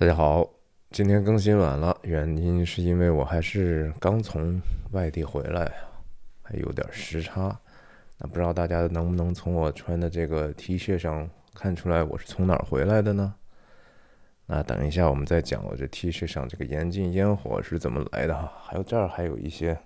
[0.00, 0.48] 大家好，
[0.92, 4.58] 今天更新晚了，原因是因为我还是刚从
[4.92, 5.70] 外地回来，
[6.40, 7.54] 还有点时差。
[8.16, 13.34] 那不知道大家能不能从我穿的这个 T 恤上看出来我是从哪儿回来的呢？
[14.46, 18.50] 那等一下我们再讲我这 T 恤上这个严禁烟火是怎么来的哈。
[18.62, 19.78] 还有这儿还有一些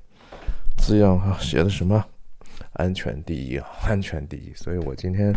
[0.79, 2.07] 字样哈，写的什么
[2.75, 4.53] “安全第一”啊，“安全第一”。
[4.55, 5.33] 所以我今天。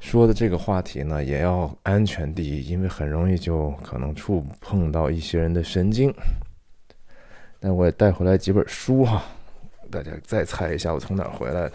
[0.00, 6.12] 说的这个话题呢，也要安全第一，因为很容易就可能触碰到一些人的神经。
[7.60, 9.24] 但我也带回来几本书哈，
[9.90, 11.72] 大家再猜一下我从哪儿回来的？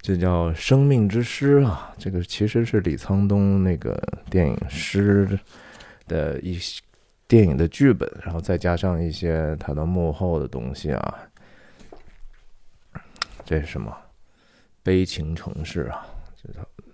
[0.00, 5.26] 这叫《生命之诗》啊，这个其实是李沧东那个电影《诗》
[6.06, 6.82] 的一些
[7.26, 11.18] 电影的剧本，然后再加上一些他的幕后的东西啊。
[13.46, 13.96] 这是什么？
[14.82, 16.06] 悲情城市啊，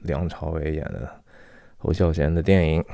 [0.00, 1.10] 梁朝伟演的
[1.78, 2.84] 侯孝贤的电影，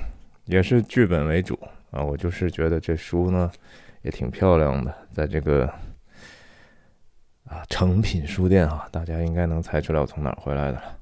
[0.45, 1.59] 也是剧本为主
[1.91, 2.02] 啊。
[2.02, 3.51] 我就是觉得这书呢
[4.02, 5.66] 也挺漂亮的，在这个
[7.45, 10.98] 啊诚品书店啊，大家应该能猜出来我从哪儿回来的了。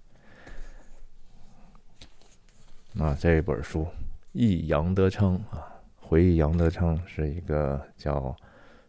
[3.04, 3.82] 啊，这本书
[4.32, 8.36] 《忆杨德昌》啊，回忆杨德昌是一个叫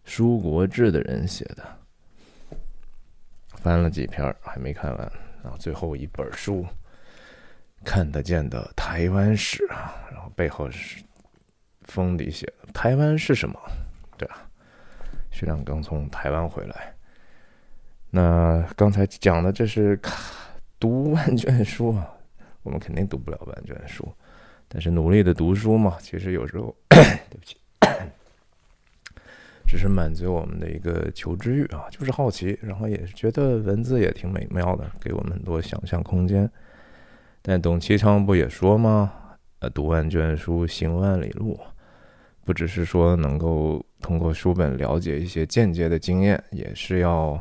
[0.03, 1.63] 舒国志的人写的，
[3.55, 5.05] 翻了几篇还没看完
[5.43, 6.65] 啊，最后一本书。
[7.85, 11.01] 看得见的台湾史啊，然后背后是
[11.83, 13.57] 封底写的台湾是什么？
[14.17, 14.49] 对啊，
[15.29, 16.93] 徐亮刚从台湾回来。
[18.09, 19.99] 那刚才讲的这是
[20.79, 22.09] 读万卷书啊，
[22.63, 24.11] 我们肯定读不了万卷书，
[24.67, 27.57] 但是努力的读书嘛，其实有时候 对不起，
[29.67, 36.49] 只是满足我们的一个求知欲啊，就是好奇，然后也是觉得文字也挺美妙的，给我们很多想象空间。
[37.47, 39.13] 但董其昌不也说吗？
[39.59, 41.59] 呃，读万卷书，行万里路，
[42.43, 47.39] 不只是说能够通过书本了解一些间接的经验，也是要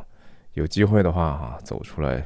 [0.53, 2.23] 有机会的话哈，走出来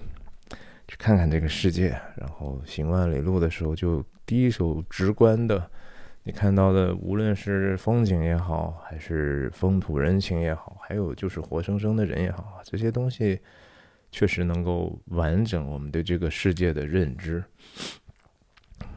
[0.90, 1.98] 去看看这个世界。
[2.18, 5.66] 然后行万里路的时候，就第一手直观的，
[6.24, 13.40] 你看到的，无论是风景也好，还是风土人情也好，还有就是活生生的人也好，这些东西。
[14.12, 17.44] 确实能够完整我们对这个世界的认知。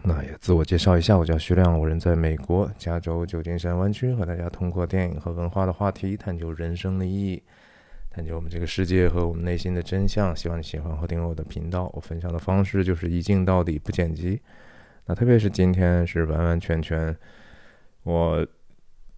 [0.04, 7.42] 那也自我介绍一下，我叫徐亮，我人在美国加州旧金山湾区，和大家通过电影和文化的话题，探究人生的意义，
[8.10, 10.34] 探究我们这个世界和我们内心的真相。
[10.34, 11.90] 希望你喜欢和订阅我的频道。
[11.94, 14.40] 我分享的方式就是一镜到底，不剪辑。
[15.06, 17.16] 那特别是今天是完完全全，
[18.02, 18.44] 我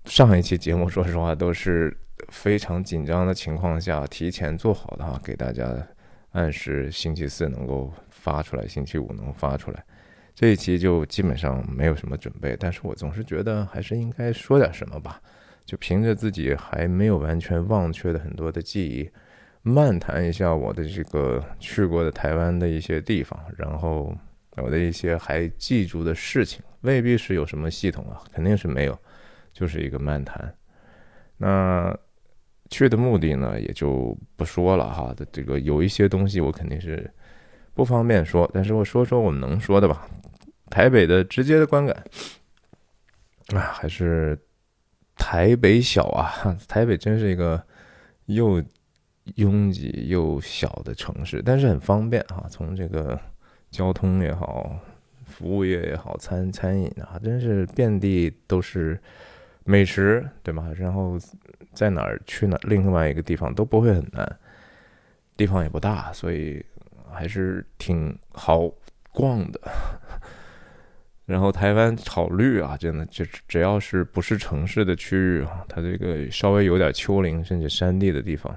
[0.05, 1.97] 上一期节目说实话都是。
[2.34, 5.72] 非常紧张的情况下，提前做好的哈，给大家
[6.32, 9.82] 按时星期四能够发出来，星期五能发出来。
[10.34, 15.22] 这一期就基本上没有什么准备，但是我总是觉得还是应该说点什么吧。
[15.64, 19.08] 就凭着自己还没有完全忘却的很多的记忆，
[19.62, 24.14] 漫谈一下我的这个去过的台湾的一些地方，然后
[24.56, 28.98] 我的一些还记住的事情，未必是有什么系统啊，肯定是没有，
[29.52, 30.52] 就是一个漫谈。
[31.38, 31.96] 那。
[32.70, 35.14] 去的目的呢，也就不说了哈。
[35.30, 37.08] 这个有一些东西我肯定是
[37.75, 40.08] 不方便说，但是我说说我们能说的吧。
[40.70, 42.04] 台北的直接的观感
[43.54, 44.38] 啊，还是
[45.14, 46.56] 台北小啊。
[46.66, 47.62] 台北真是一个
[48.26, 48.62] 又
[49.36, 52.46] 拥挤又小的城市，但是很方便哈。
[52.48, 53.20] 从这个
[53.70, 54.76] 交通也好，
[55.26, 58.98] 服务业也好，餐餐饮啊，真是遍地都是。
[59.66, 60.70] 美食对吧？
[60.76, 61.19] 然后
[61.74, 64.38] 在哪儿去哪另外一个地方都不会很难，
[65.36, 66.64] 地方也不大，所以
[67.12, 68.70] 还是挺好
[69.12, 69.60] 逛的。
[71.26, 78.54] 然后台湾草绿啊，真的就只要是不是城市的区域啊，它这个稍微有点丘陵甚至山地的地方，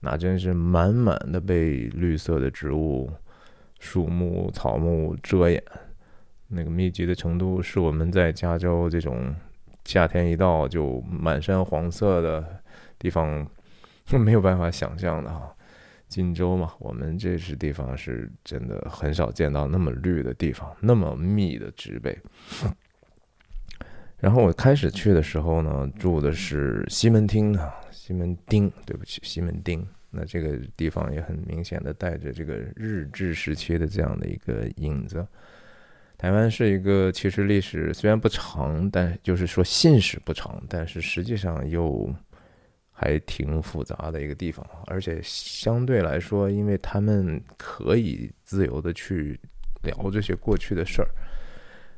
[0.00, 3.10] 那真是满满的被绿色的植物、
[3.78, 5.62] 树木、草木遮掩，
[6.48, 9.34] 那个密集的程度是我们在加州这种。
[9.90, 12.62] 夏天一到就满山黄色的
[12.96, 13.44] 地方，
[14.24, 15.52] 没有办法想象的哈。
[16.06, 22.16] 荆州嘛，我们这是地方是真的很少见到那么绿的地方，那么密的植被。
[24.18, 29.84] 然后我开始去的时候呢，住的是西门町啊，西门町，对不起，西门町。
[30.10, 35.26] 那这个地方也很明显的带着这个日治时期的这样的一个影子。
[36.20, 42.14] 台湾是一个其实历史虽然不长，但就是说信史不长，但是实际上又
[42.92, 44.62] 还挺复杂的一个地方。
[44.84, 49.40] 而且相对来说，因为他们可以自由的去
[49.82, 51.08] 聊这些过去的事儿，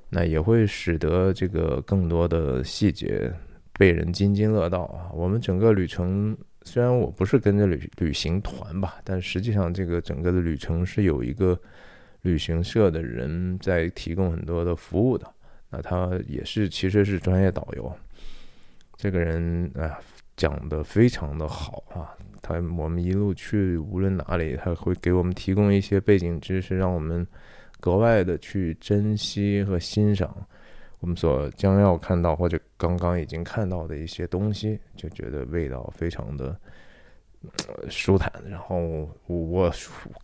[0.09, 3.29] 那也会使得这个更多的细节
[3.73, 5.11] 被人津津乐道啊。
[5.13, 11.61] 我们整个旅程虽然我不是跟着旅旅行团吧，但实际上这个整个的旅程是有一个
[12.23, 15.27] 旅行社的人在提供很多的服务的。
[15.71, 17.95] 那他也是其实是专业导游，
[18.97, 20.01] 这个人啊
[20.37, 22.17] 讲的非常的好啊。
[22.41, 27.27] 他我们一路去无论哪里，他会给我们提供一些背景知识，让我们。
[27.81, 30.33] 格外的去珍惜和欣赏
[31.01, 36.57] 我们所将要看到或者刚刚已经看到的一些东西，就觉得味道非常的
[37.89, 38.33] 舒坦。
[38.49, 39.73] 然后我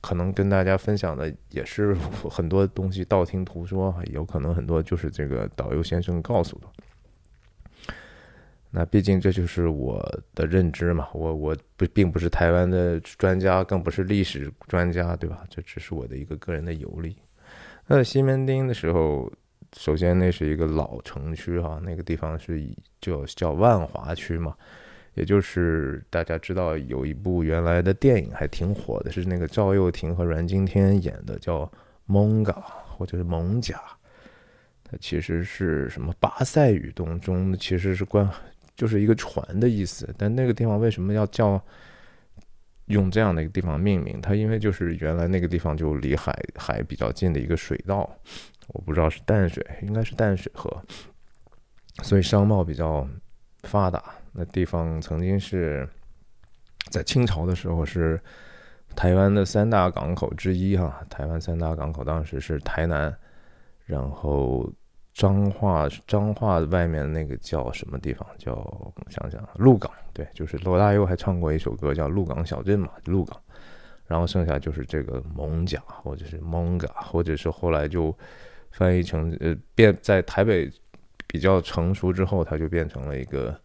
[0.01, 1.95] 可能跟大家分享的也是
[2.31, 6.67] 很多东西道听途说，有可能很多就是这个导游先生告诉的。
[8.71, 9.99] 那毕竟这就是我
[10.35, 15.43] 的认知嘛，我我不并不是台湾的专家，更不是历史专家，对吧？
[15.49, 17.17] 这只是我的一个个人的游历。
[17.87, 19.33] 那西门町的时候，
[19.75, 24.55] 首先那是一个老城区哈，那个地方是以就叫万华区嘛，
[25.19, 31.67] 也就是大家知道有一部原来的电影还挺火的，是那个赵又廷和阮经天演的，叫
[32.07, 32.53] 《蒙嘎》
[32.97, 33.75] 或者是《蒙甲》，
[34.85, 38.29] 它其实是什么巴塞语当中其实是关
[38.77, 41.61] 就是一个船的意思，但那个地方为什么要叫？
[42.87, 48.11] 用这样的一个地方命名，它因为就是原来那个地方就离海海比较近的一个水道，
[48.69, 50.75] 我不知道是淡水，应该是淡水河，
[52.03, 53.07] 所以商贸比较
[53.65, 54.03] 发达。
[54.39, 55.89] 那地方曾经是
[56.91, 58.21] 在清朝的时候是
[58.95, 63.13] 台湾的三大港口之一哈，台湾三大港口当时是台南，
[63.85, 64.73] 然后。
[65.15, 68.25] 彰化，彰化外面那个叫什么地方？
[68.39, 68.55] 叫
[69.11, 69.91] 想想，鹿港。
[70.13, 73.37] 对，就是罗大佑还唱过一首歌叫《鹿港小镇》嘛，鹿港。
[74.07, 78.17] 然后剩下就是这个蒙甲，或者是蒙嘎，或者是后来就
[78.71, 80.71] 翻译成呃变在台北
[81.27, 83.61] 比较成熟之后，它就变成了一个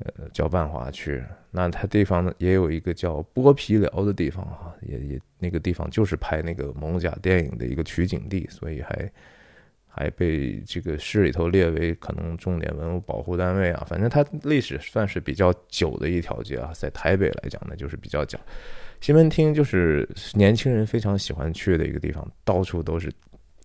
[0.00, 1.22] 呃叫万华区。
[1.50, 9.10] 那它地方呢也有一个叫剥皮寮的地方哈，也也那个地方就是拍那个蒙甲电影的一个取景地，所以还。
[9.92, 18.38] 还被这个市里头列为可能重点文物保护单位啊，反正它历史算是比较久的一条街啊，在台北来讲呢，就是比较久。
[19.00, 23.12] 西门町就是年轻人非常喜欢去的一个地方，到处都是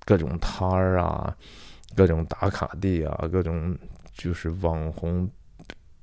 [0.04, 1.34] 各种摊儿啊，
[1.96, 3.78] 各种打卡地啊，各种
[4.12, 5.30] 就是网红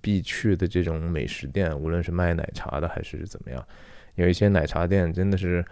[0.03, 3.67] 必去的这种美食店，无论是卖奶茶的还是怎么样，
[4.17, 5.65] 有一些奶茶店真的是，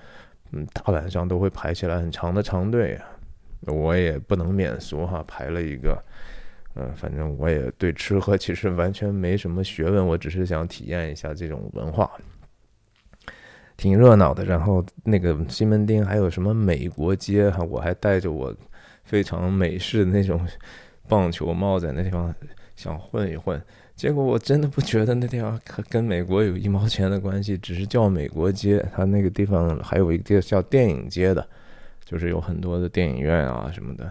[0.53, 3.05] 嗯，大晚上都会排起来很长的长队啊。
[3.67, 6.03] 我也不能免俗哈，排了一个，
[6.77, 12.11] 嗯，反正我也对吃喝其实完全没什么学问，我只是想体验一下这种文化，
[13.77, 14.47] 挺热闹的。
[14.47, 18.55] 然后那个西门町还有什么美国街哈，我还戴着我
[19.05, 20.41] 非常美式的那种
[21.07, 22.35] 棒球帽在那地方
[22.77, 23.61] 想混一混，
[24.01, 25.61] 结果我真的不觉得那地方
[25.91, 28.83] 跟美国有一毛钱的关系，只是叫美国街。
[28.97, 31.47] 它那个地方还有一个叫电影街的。
[32.07, 34.11] 就是有很多的电影院啊什么的，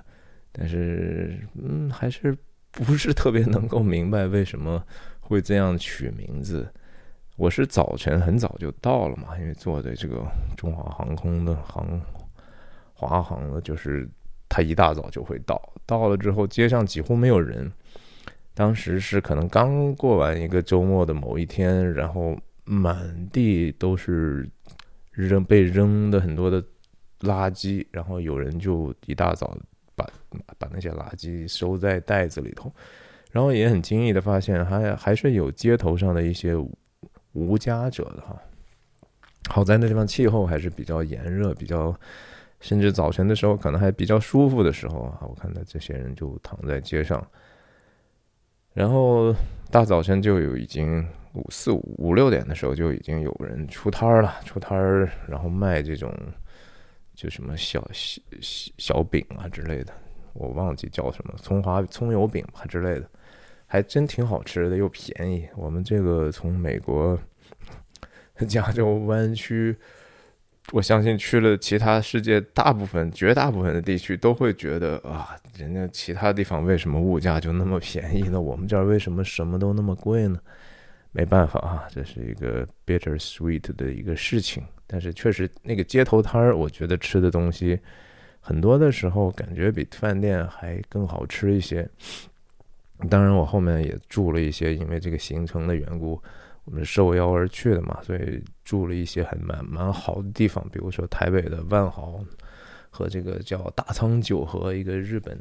[0.52, 2.38] 但是嗯，还是
[2.70, 4.84] 不是特别能够明白为什么
[5.22, 6.72] 会这样取名字。
[7.36, 10.24] 我是早晨很早就到了嘛，因为坐的这个
[10.56, 12.00] 中华航空的航
[12.94, 14.08] 华航的，就是
[14.48, 17.72] 他一大早就会到，到了之后街上几乎没有人。
[18.60, 24.46] 当时是可能刚过完一个周末的某一天，然后满地都是
[25.12, 26.62] 扔被扔的很多的。
[27.22, 29.58] 垃圾，然后有人就一大早
[29.94, 30.10] 把
[30.58, 32.72] 把那些垃圾收在袋子里头，
[33.30, 36.56] 然后也很惊异的发现，还还是有街头上的一些
[37.34, 38.42] 无家者的哈。
[39.50, 41.94] 好在那地方气候还是比较炎热，比较
[42.62, 47.22] 甚至早晨的时候可能还比较舒服的时候啊，我看到这些人就躺在街上，
[48.74, 49.36] 然后
[49.72, 56.14] 大早晨就有已经五四五五六点的时候就已经有人出摊儿了，出摊儿然后卖这种。
[57.16, 58.22] 就什么小小
[58.78, 59.92] 小饼啊之类的，
[60.32, 63.10] 我忘记叫什么葱花葱油饼吧之类的，
[63.66, 65.46] 还真挺好吃的，又便宜。
[65.58, 67.20] 我们这个从美国
[68.48, 69.78] 加州湾区，
[70.72, 78.40] 我相信去了其他世界大部分、绝大部分的地区，都会觉得啊，人家其他地方为什么物价就那么便宜呢？
[78.40, 80.40] 我们这儿为什么什么都那么贵呢？
[81.12, 84.64] 没办法啊，这是一个 bitter sweet 的一个事情。
[84.86, 87.80] 但是确实，那个街头摊儿，我觉得吃的东西
[88.40, 91.88] 很多的时候，感觉比饭店还更好吃一些。
[93.10, 96.22] 当然，我后面也住了一些，因为这个行程的缘故，
[96.70, 102.24] 我们受邀而去的嘛，所以住了一些很蛮蛮好的地方，比如说台北的万豪
[102.92, 105.36] 和这个叫大仓久和一个日本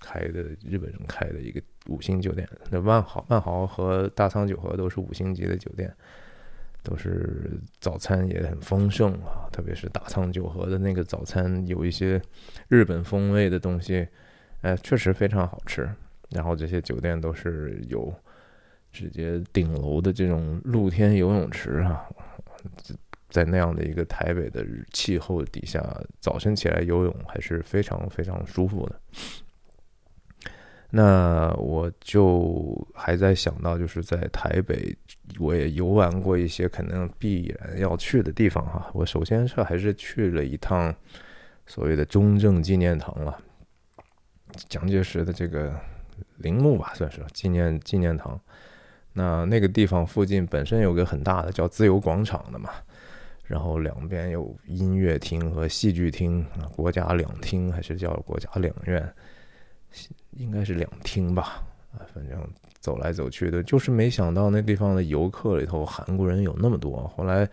[0.00, 2.48] 开的日本人开的一个五星酒店。
[2.68, 5.94] 那万豪万豪和大仓久和都是五星级的酒店，
[6.82, 12.20] 都是早餐也很丰盛啊，特别是大仓久和的那个早餐有一些
[12.66, 14.04] 日本风味的东西，
[14.62, 15.88] 哎，确实非常好吃。
[16.30, 18.12] 然后这些酒店都是有
[18.96, 22.06] 直接顶楼的这种露天游泳池啊，
[23.28, 25.84] 在那样的一个台北的气候底下，
[26.18, 28.98] 早晨起来游泳还是非常非常舒服的。
[30.88, 34.96] 那我就还在想到，就是在台北，
[35.38, 38.90] 我也游玩过一些可能必然要去的地方哈。
[38.94, 40.94] 我首先是还是去了一趟
[41.66, 43.38] 所谓的中正纪念堂了，
[44.70, 45.78] 蒋介石的这个。
[46.38, 48.40] 陵墓吧，算是纪念纪念堂。
[49.16, 52.68] 那那个地方附近本身有个很大的叫自由广场的嘛，
[53.44, 59.12] 然后两边有音乐厅和戏剧厅啊，国家两厅还是叫国家两院，
[60.32, 62.38] 应该是两厅吧啊，反正
[62.78, 67.08] 走来走去的，就是没想到那地方的游客里头韩国人有那么多。
[67.16, 67.48] 后来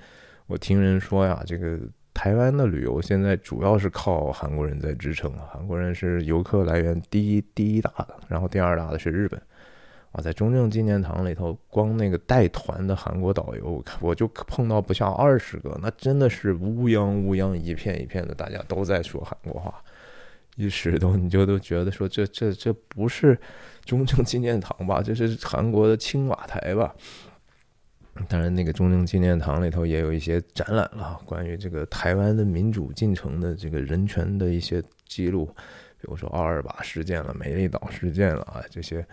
[0.48, 1.80] 我听人说呀，这个。
[2.16, 9.42] 台湾的旅游现在主要是靠韩国人在支撑，韩国人是游客来源第一第一大的，然后第二大的是日本。
[10.14, 19.84] 啊，在中正纪念堂里头，光那个带团的韩国导游，我就碰到不下二十个，那真的是乌泱乌泱一片一片的，大家都在说韩国话，
[20.56, 23.36] 一时都你就都觉得说这这这不是
[23.86, 25.02] 中正纪念堂吧？
[25.02, 26.96] 这是韩国的青瓦台吧？
[28.30, 35.48] 当然，那个中正纪念堂里头也有一些展览了，关于这个台湾的民主进程的这个人权的一些记录，
[36.00, 39.04] 比如说二二八事件了、美丽岛事件了啊，这些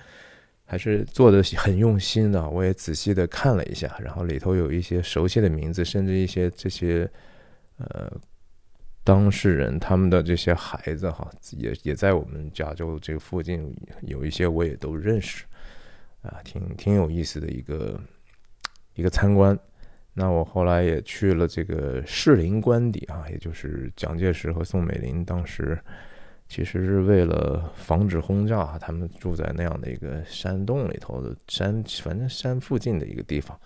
[0.70, 2.48] 还是做的很用心的。
[2.48, 7.10] 我也仔细的看了一下，然后里头有一些熟悉的名字，甚至一些这些
[7.78, 8.08] 呃
[9.02, 15.44] 当事人他们的这些孩子哈，也也在我们加州这个附近有一些我也都认识
[16.22, 18.00] 啊，挺挺有意思的一个。
[18.94, 19.58] 一个参观，
[20.12, 25.78] 那我后来也去了这个士林官邸啊，也就是蒋介石和宋美龄当时
[26.50, 33.58] 其实是为了防止轰炸，他们住在那样的一个山洞里头的山，反正山附近的一个地方，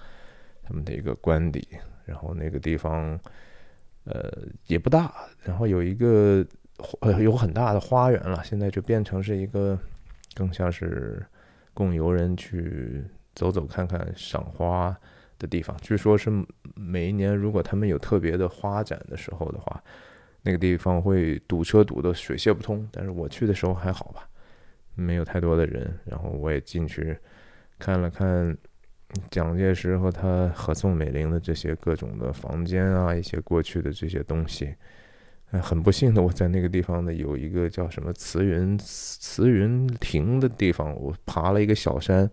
[0.63, 1.67] 他们的一个官邸。
[2.05, 3.19] 然后那个地方
[4.05, 4.31] 呃
[4.67, 6.47] 也不大，然后有一个
[7.01, 9.79] 呃有很大的花园了，现在就变成是一个
[10.35, 11.25] 更像是
[11.73, 13.03] 供游人去
[13.35, 14.97] 走走看看赏花。
[15.37, 16.31] 的地方，据说是
[16.77, 19.83] 每一年，如果他们有特别的花展的时候的话，
[20.45, 22.89] 那个地方会堵车堵得水泄不通。
[22.93, 24.29] 但是我去的时候还好吧，
[24.95, 25.93] 没有太多的人。
[26.05, 27.19] 然后我也进去
[27.79, 28.57] 看了看
[29.31, 34.73] 蒋介石和他和宋美龄的这些各种的房间啊，一些过去的这些东西。
[35.63, 42.29] 很不幸的，我在那个地方呢有一个叫什么慈云慈云亭的地方，我爬了一个小山。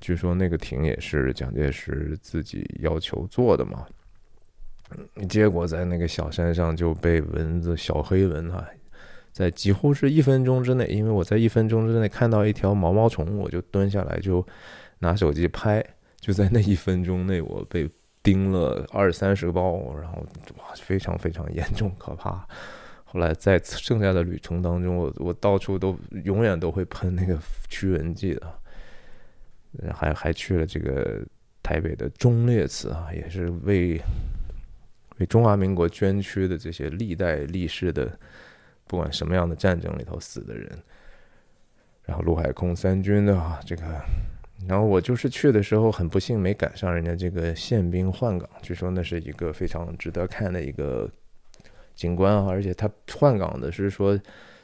[0.00, 3.86] 据说那个亭也是蒋介石自己要求做的嘛，
[5.28, 8.68] 结果在那个小山上就被蚊子小黑蚊啊，
[9.32, 14.46] 在几乎是一分钟之内，因为我在一分钟之内看到一条毛毛虫，我就蹲下来就
[14.98, 15.84] 拿手机拍，
[16.20, 17.88] 就在那一分钟内我被
[18.22, 20.18] 叮了二三十个包，然后
[20.58, 22.46] 哇非常非常严重可怕。
[23.04, 28.42] 后来在剩下的旅程当中，我我到处都永远都会喷那个驱蚊剂的。
[29.92, 31.24] 还还去了这个
[31.62, 34.00] 台北的忠烈祠啊，也是为
[35.20, 38.18] 为中华民国捐躯的这些历代历世的，
[38.86, 40.68] 不管什么样的战争里头死的人，
[42.02, 43.82] 然后陆海空三军的啊，这个，
[44.66, 51.08] 然后我就是去的时候很不幸没赶上人家这个宪兵换岗，据说那是一个非常值得看的一个
[51.94, 54.18] 景观啊，而且他换岗的是说。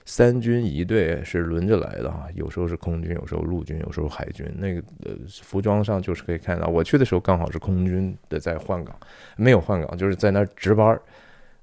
[0.08, 4.48] 三军一队是轮着来的哈，有时候是空军，有时候陆军，有时候海军。
[4.56, 8.96] 那个呃，服装上就是可以看到，我去的时候刚好是空军的在换岗，
[9.36, 11.02] 没有换岗，就是在那儿值班儿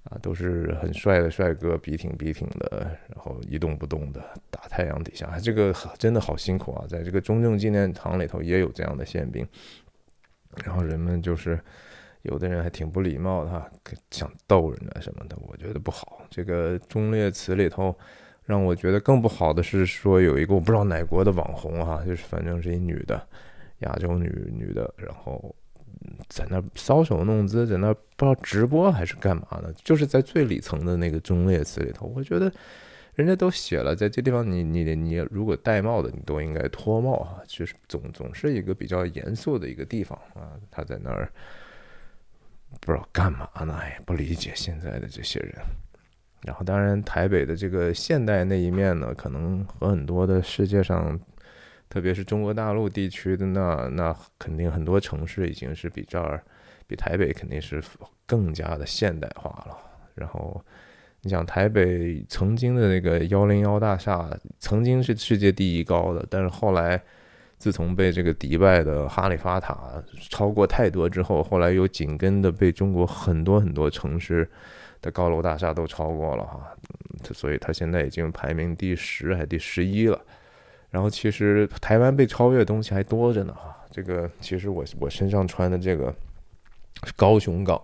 [0.03, 6.85] 啊，都是很帅的帅哥，笔挺笔挺的，然后一动不动的大太阳底下，这个真的好辛苦啊！
[6.85, 9.47] 在这个中正纪念堂里头也有这样的宪兵，
[10.65, 11.57] 然后人们就是
[12.23, 13.71] 有的人还挺不礼貌的，
[14.11, 16.23] 想逗人啊什么的，我觉得不好。
[16.29, 17.97] 这个忠烈祠里头。
[18.45, 23.25] 让我觉得更不好的是说有一个我不知道哪国的网红哈，就是反正是一女的，
[23.79, 25.55] 亚洲女女的，然后
[26.27, 29.73] 在那搔首弄姿，在那不知道直播还是干嘛呢？
[29.83, 32.51] 就是在最里层的那个忠烈祠里头，我觉得
[33.15, 41.31] 人家都写了，在这地方你你你如果戴帽的，你都应该脱帽啊，就是总总是一个比较严肃的一个地方啊，他在那儿
[42.81, 43.77] 不知道干嘛呢？
[43.81, 45.53] 哎，不理解现在的这些人。
[46.45, 51.19] 然后当然台北的这个现代那一面呢，可能和很多的世界上，
[51.89, 56.43] 特别是中国大陆地区的那那肯定很多城市已经是比这儿
[56.85, 57.81] 比台北肯定是
[58.25, 59.77] 更加的现代化了。
[60.15, 60.63] 然后
[61.21, 67.01] 你想台北曾经的那个幺零幺大厦，曾经是世界第一高的，但是后来。
[67.59, 74.45] 自从被这个迪拜的哈利法塔超过太多之后，后来又紧跟的被中国很多很多城市
[75.03, 76.75] 的高楼大厦都超过了哈，
[77.31, 80.19] 所以它现在已经排名第十还第十一了。
[80.89, 83.77] 然后其实台湾被超越的东西还多着呢哈。
[83.91, 86.11] 这个其实我我身上穿的这个
[87.15, 87.79] 高雄港，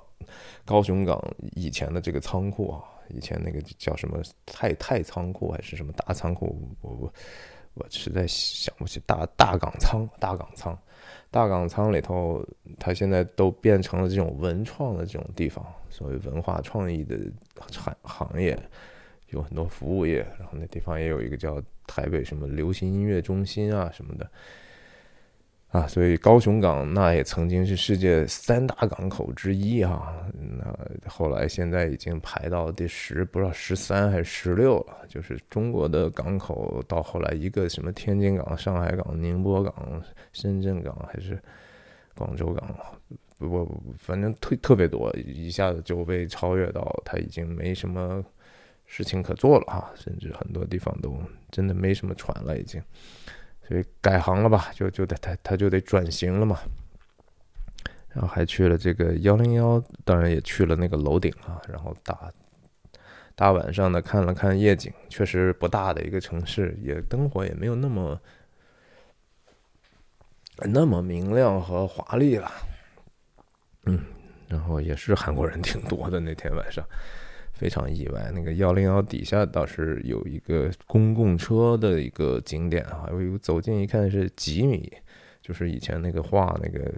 [0.66, 1.24] 高雄港
[1.56, 7.14] 以前的这个仓库啊，以前那个叫什么太太仓库还是什么大仓库，我我。
[7.76, 10.78] 我实在想不起大大港仓，大港仓，
[11.32, 12.44] 大港仓里头，
[12.80, 17.18] 它现在都变成了这种文创的这种地方，所谓文化创意的
[17.68, 18.58] 产行业，
[19.30, 24.30] 有很多服务业，然后那地方也有一个叫台北什么流行音乐中心啊什么的。
[25.70, 30.76] 啊，所以高雄港那也曾经是世界三大港口之一哈，那
[31.08, 35.06] 后来现在已经排到第十，不知道十三还是十六了。
[35.08, 40.02] 就是中国的港口到后来一个什么天津港、上海港、宁波港、
[40.34, 41.40] 深圳港还是
[42.16, 42.76] 广州港，
[43.38, 48.26] 不不，反正特特别多，一下子就被超越到，它已经没什么
[48.88, 51.16] 事情可做了哈，甚至很多地方都
[51.52, 52.82] 真的没什么船了已经。
[53.70, 56.58] 所以改行了吧，就就得他他就得转型了嘛。
[58.12, 61.62] 然后还去了这个幺零幺，当然也去了那个楼顶啊。
[61.70, 62.34] 然后大
[63.36, 68.20] 大晚上的看了看夜景，确实不大的一个城市，也灯火也没有那么
[70.58, 72.52] 那么明亮和华丽了。
[73.86, 74.04] 嗯，
[74.48, 76.84] 然后也是韩国人挺多的那天晚上。
[77.60, 84.90] 非常意外，那个幺零幺底下倒是有一个公共车的一个景点啊，我走近一看是吉米，
[85.42, 86.90] 就是以前那个画那个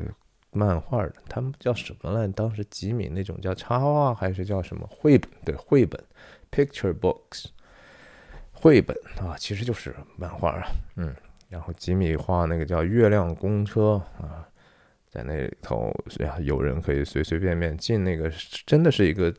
[0.51, 2.27] 漫画的，他们叫什么来？
[2.27, 5.31] 当时吉米那种叫插画还是叫什么绘本？
[5.43, 5.99] 对，绘本
[6.51, 7.45] ，picture books，
[8.51, 11.11] 绘本啊，其实就是漫画啊，嗯，
[11.49, 14.47] 然后吉米画那个叫月亮公车啊，
[15.09, 18.31] 在那里头呀，有人可以随随便便进那个，
[18.67, 19.33] 真的是一个。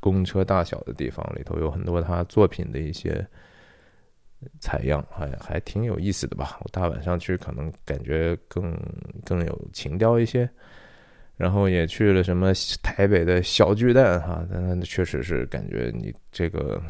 [0.00, 3.26] 公车大小的地方里头有很多他作品的一些
[4.60, 6.58] 采样，还还挺有意思的吧。
[6.62, 8.76] 我大晚上去可能感觉更
[9.24, 10.48] 更有情调一些。
[11.36, 16.82] 然后也去了什么台北的小巨蛋哈，但确实是感觉你这个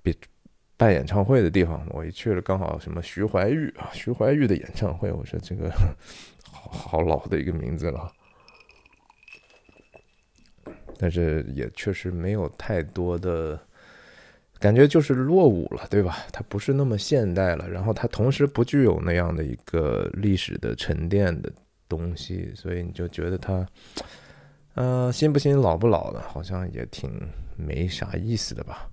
[0.00, 0.16] 比
[0.76, 5.68] 办演唱会的地方，我一去了刚好什么徐怀钰啊，徐怀钰的演唱会，我说这个
[6.48, 8.12] 好好老的一个名字了。
[10.98, 13.60] 但是也确实没有太多的
[14.58, 16.16] 感觉，就是落伍了，对吧？
[16.32, 21.52] 它不是那么现代了，然后它同时不具有那样的一个历史的沉淀的
[21.86, 23.66] 东西，所以你就觉得它，
[24.74, 27.10] 呃，新不新，老不老的，好像也挺
[27.56, 28.88] 没啥意思的吧？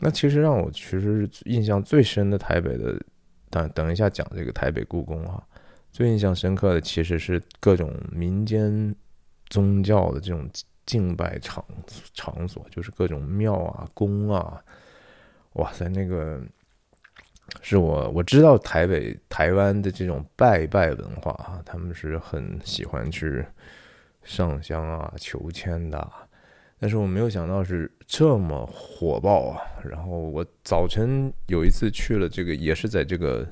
[0.00, 3.00] 那其实让我其实印象最深的台北的，
[3.48, 5.42] 等等一下讲这个台北故宫哈，
[5.90, 8.94] 最印象深刻的其实是各种民间
[9.48, 10.46] 宗教的这种。
[10.86, 11.64] 敬拜场
[12.12, 14.62] 场所就是各种庙啊、宫啊，
[15.54, 16.40] 哇塞，那个
[17.62, 23.44] 是我我知道台北、台湾的这种拜拜文化啊，他们是很喜欢去
[24.22, 26.10] 上香啊、求签的，
[26.78, 29.60] 但是我没有想到是这么火爆啊。
[29.84, 33.46] 然后我早晨有一次去了这个，也是在这个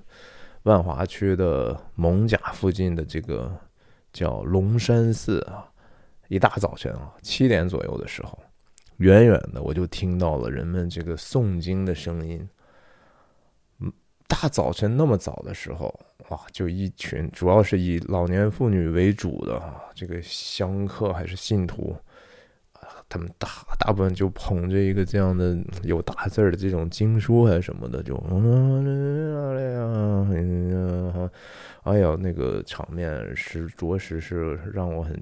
[0.65, 3.55] 万华区的蒙甲附近的这个
[4.13, 5.72] 叫龙山寺啊。
[6.33, 8.39] 一大早晨啊，七点左右的时候，
[8.97, 12.49] 远远的我就听到了人们这个诵经的声音。
[13.81, 13.93] 嗯，
[14.27, 15.95] 大早晨那么早的时候，
[16.31, 21.95] 哇，就一群主要是以老年妇女为主的啊，这个香客还是信徒
[22.81, 23.47] 啊，他们大
[23.79, 28.17] 大部分就捧着一个这样的有大字的这种经书还是什么的，就
[31.83, 35.15] 哎呀，那个场面是着实是让我很。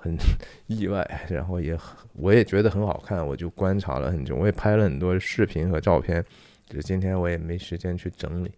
[0.00, 0.16] 很
[0.66, 1.78] 意外，然后也
[2.14, 6.24] 我也觉得很好看，我就观察了很久，我也拍了很多视频和照片，
[6.66, 8.50] 就今天我也没时间去整理，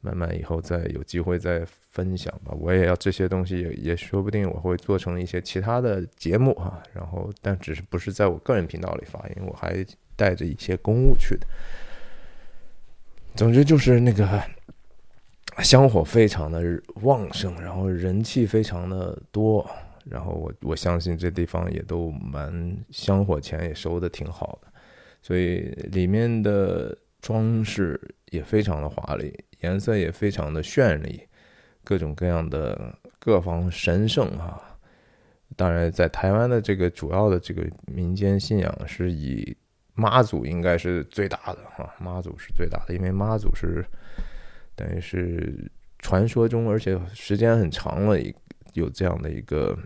[0.00, 2.52] 慢慢以后再有机会再分享吧。
[2.58, 9.84] 我也要这些东西也也说不定我会做成一些其他的节目哈，然后但只是不是在我个人频道里发，因为我还
[10.16, 11.46] 带着一些公务去的。
[13.34, 14.42] 总之就是那个
[15.58, 16.62] 香火非常的
[17.02, 19.68] 旺盛，然后人气非常的多。
[20.04, 24.68] 然后我我相信这地方也都蛮香火钱也收的挺好的，
[25.22, 25.60] 所以
[25.90, 31.20] 里面的装饰也非常的华丽，颜色也非常的绚丽，
[31.84, 34.60] 各种各样的各方神圣哈。
[35.56, 39.56] 当然，在台湾的这个主要的这个民间信仰是以
[39.94, 43.84] 妈祖应该是最大的哈，妈祖是最大的，因为妈祖是
[44.76, 48.16] 等于是传说中，而且时间很长了，
[48.74, 49.78] 有这样的一个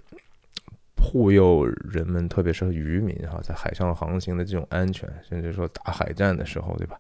[0.97, 6.99] 护佑人们，特别是渔民哈，在海上航行的这种安全，甚至说打海战的时候，对吧？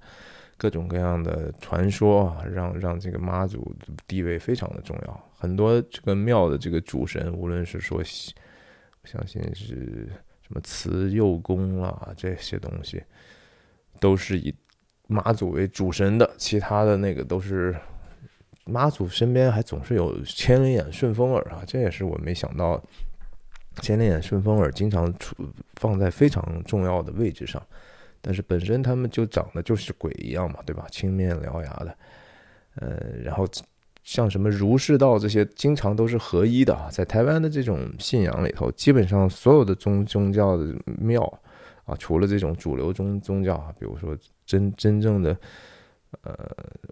[0.56, 3.74] 各种各样的传说啊，让让这个妈祖
[4.06, 8.02] 地位非常的重要，很多这个庙的这个主神，无论是说。
[9.02, 10.08] 我相信是
[10.40, 13.04] 什么慈幼宫啦，这些东西
[14.00, 14.54] 都是以
[15.08, 17.76] 妈祖为主神的，其他的那个都是
[18.64, 22.82] 妈祖身边还总是有千里眼、顺风耳啊，这也是我没想到，
[23.80, 25.34] 千里眼、顺风耳经常出
[25.74, 27.62] 放在非常重要的位置上，
[28.20, 30.86] 但是本身他们就长得就是鬼一样嘛，对吧？
[30.90, 31.96] 青面獠牙的，
[32.76, 33.46] 呃，然后。
[34.06, 36.90] 像什么儒释道这些，经常都是合一的啊。
[36.92, 41.22] 在台湾的这种信仰里头，基本上所有的宗宗教的庙
[41.86, 45.34] 啊，除了这种主流宗宗教啊，比如说真真正的，
[46.22, 46.34] 呃，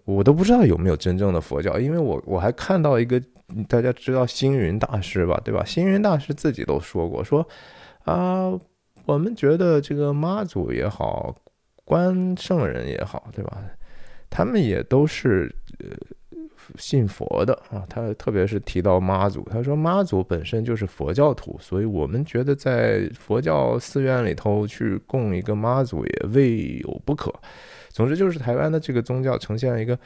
[0.05, 3.21] 我都不知道有没有真正的佛教，因为我我还看到一个，
[3.67, 5.63] 大家知道星云大师吧，对吧？
[5.65, 7.47] 星云大师自己都说过，说
[8.03, 8.51] 啊，
[9.05, 11.35] 我们觉得这个妈祖也好，
[11.85, 13.57] 关圣人也好，对吧？
[14.29, 15.95] 他们也都是呃。
[16.77, 27.29] 信佛的啊，他特别是提到妈祖，他说妈祖本身就是佛教徒，所以我们觉得在佛教寺院里头去供一个妈祖也未有不可。
[27.93, 29.97] 总之就是台湾的这个宗教呈现了一个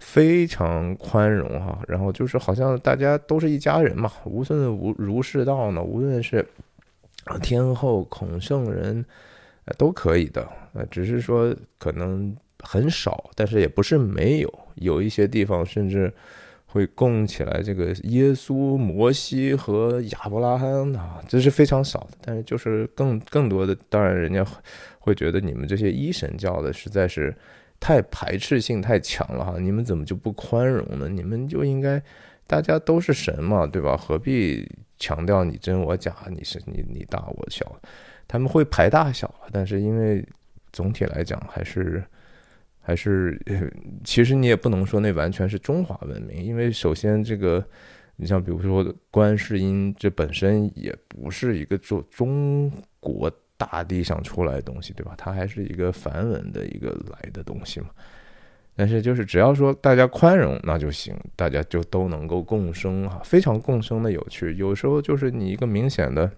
[0.00, 6.44] 非常宽容哈，然后就是好像大家都是一家人嘛，无论无儒释道呢，无论是
[7.40, 9.04] 天后孔圣人，
[9.78, 12.36] 都可以的，呃，只是说可能。
[12.60, 16.12] 很少，但是也不是没有，有一些地方甚至
[16.66, 22.18] 会供起来这个耶稣、摩西和亚伯拉罕啊，这是非常少的。
[22.20, 24.44] 但是就是更更多的，当然人家
[24.98, 27.34] 会觉得你们这些一神教的实在是
[27.80, 31.08] 太排斥性太强了哈，你们怎么就不宽容呢？
[31.08, 32.02] 你们就应该
[32.46, 33.96] 大家都是神嘛，对吧？
[33.96, 37.80] 何必强调你真我假，你是你你大我小？
[38.28, 40.26] 他们会排大小，但是因为
[40.72, 42.04] 总体来讲还是。
[42.86, 43.36] 还是，
[44.04, 47.66] 其实你也不能说那完全是中华文明，因为首先这个，
[48.14, 52.70] 你像比如说观世音，这本身也不是一个中中
[53.00, 55.16] 国大地上出来的东西，对吧？
[55.18, 57.88] 它还是一个梵文的一个来的东西嘛。
[58.76, 64.54] 但是就是只要说大家宽容，那就行，大家就都能够共生啊，非常共生的有趣。
[64.54, 66.30] 有时候就是你一个明显的。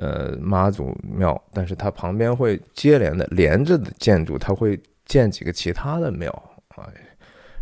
[0.00, 6.30] 呃，妈祖庙，但是它旁边会接连的连着的建筑，它会建几个其他的庙
[6.68, 6.88] 啊，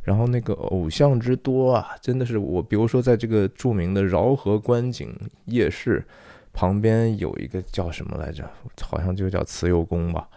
[0.04, 5.12] 然后那个偶像之多啊，真的是我，比如说在这个著名的饶河观景
[5.46, 6.06] 夜市
[6.52, 8.48] 旁边有一个叫什么来着？
[8.82, 10.28] 好像就叫慈幼宫吧。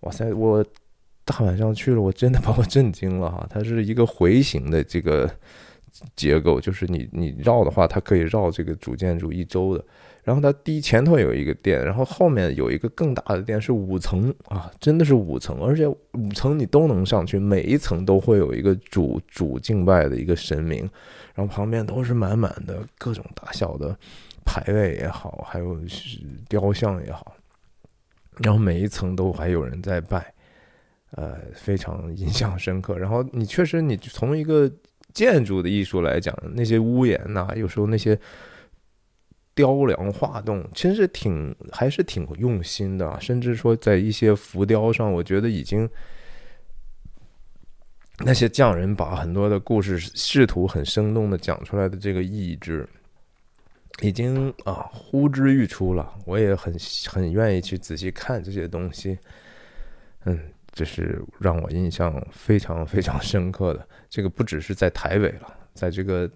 [0.00, 0.64] 哇塞，我
[1.24, 3.46] 大晚上去了，我真的把我震惊了哈！
[3.48, 5.30] 它是一个回形的这个
[6.16, 9.84] 结构，就是你你绕的话，它可以绕这个主建筑一周的。
[10.28, 20.80] 然后它第一前头有一个殿，然后后面有一个更大的殿，是五层啊，真的是五层，而且五层你都能上去，每一层都会有一个主主敬拜的一个神明，
[21.34, 23.98] 然后旁边都是满满的各种大小的
[24.44, 25.80] 牌位也好，还有
[26.46, 27.34] 雕像也好，
[28.42, 30.34] 然后每一层都还有人在拜，
[31.12, 32.98] 呃，非常印象深刻。
[32.98, 34.70] 然后你确实，你从一个
[35.14, 38.20] 建筑的艺术来讲，那些屋檐呐，有时候那些。
[39.58, 45.90] 雕梁画栋其实挺还是挺用心的，甚至说在一些浮雕上，我觉得已经
[48.18, 52.88] 那些匠人把很多的故事试图很生动的讲出来的这个意志，
[54.00, 56.14] 已经啊呼之欲出了。
[56.24, 56.72] 我也很
[57.08, 59.18] 很愿意去仔细看这些东西，
[60.24, 60.38] 嗯，
[60.70, 63.84] 这是让我印象非常非常深刻的。
[64.08, 66.30] 这个不只是在台北了，在这个。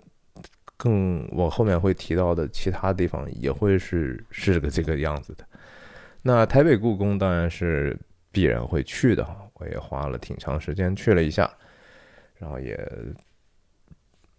[0.83, 5.45] 更我后面会提到的其他地方也会是是个这个样子的。
[6.23, 7.97] 那台北故宫当然是
[8.33, 11.49] 必然会去的哈，我也花了挺长时间去了一下，
[12.37, 12.77] 然后也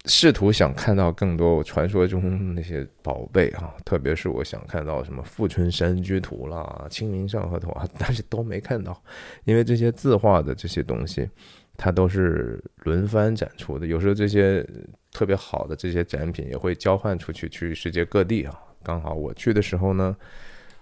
[0.04, 9.02] 试图想看到更多传说中那些宝贝哈，特别是我想看到什么富春山居图啦、清明上河图啊，但是都没看到，
[9.46, 11.30] 因为这些字画的这些东西。
[11.78, 14.66] 它都是轮番展出的，有时候这些
[15.12, 18.60] 特别好的这些展品也会交换出去，去世界各地啊。
[18.84, 20.16] 刚好我去的时候呢，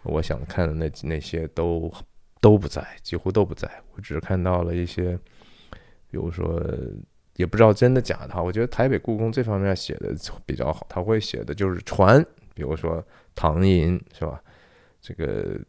[0.04, 1.92] 我想看的那那些都
[2.40, 3.70] 都不在，几乎都不在。
[3.96, 5.18] 我只看到了一些，
[6.10, 6.62] 比如说，
[7.36, 8.44] 也不知道真的假的。
[8.44, 10.14] 我觉得台北故宫这方面写的
[10.46, 13.04] 比较好，他会写的就是船，比如说
[13.36, 14.42] 唐寅是吧？
[15.00, 15.60] 这个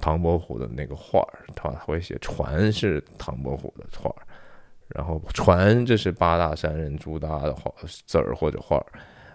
[0.00, 4.22] 唐伯虎的那个画儿，他会写船是唐伯虎的画儿，
[4.94, 7.72] 然后传这是八大山人朱大的画
[8.06, 8.86] 字儿或者画儿。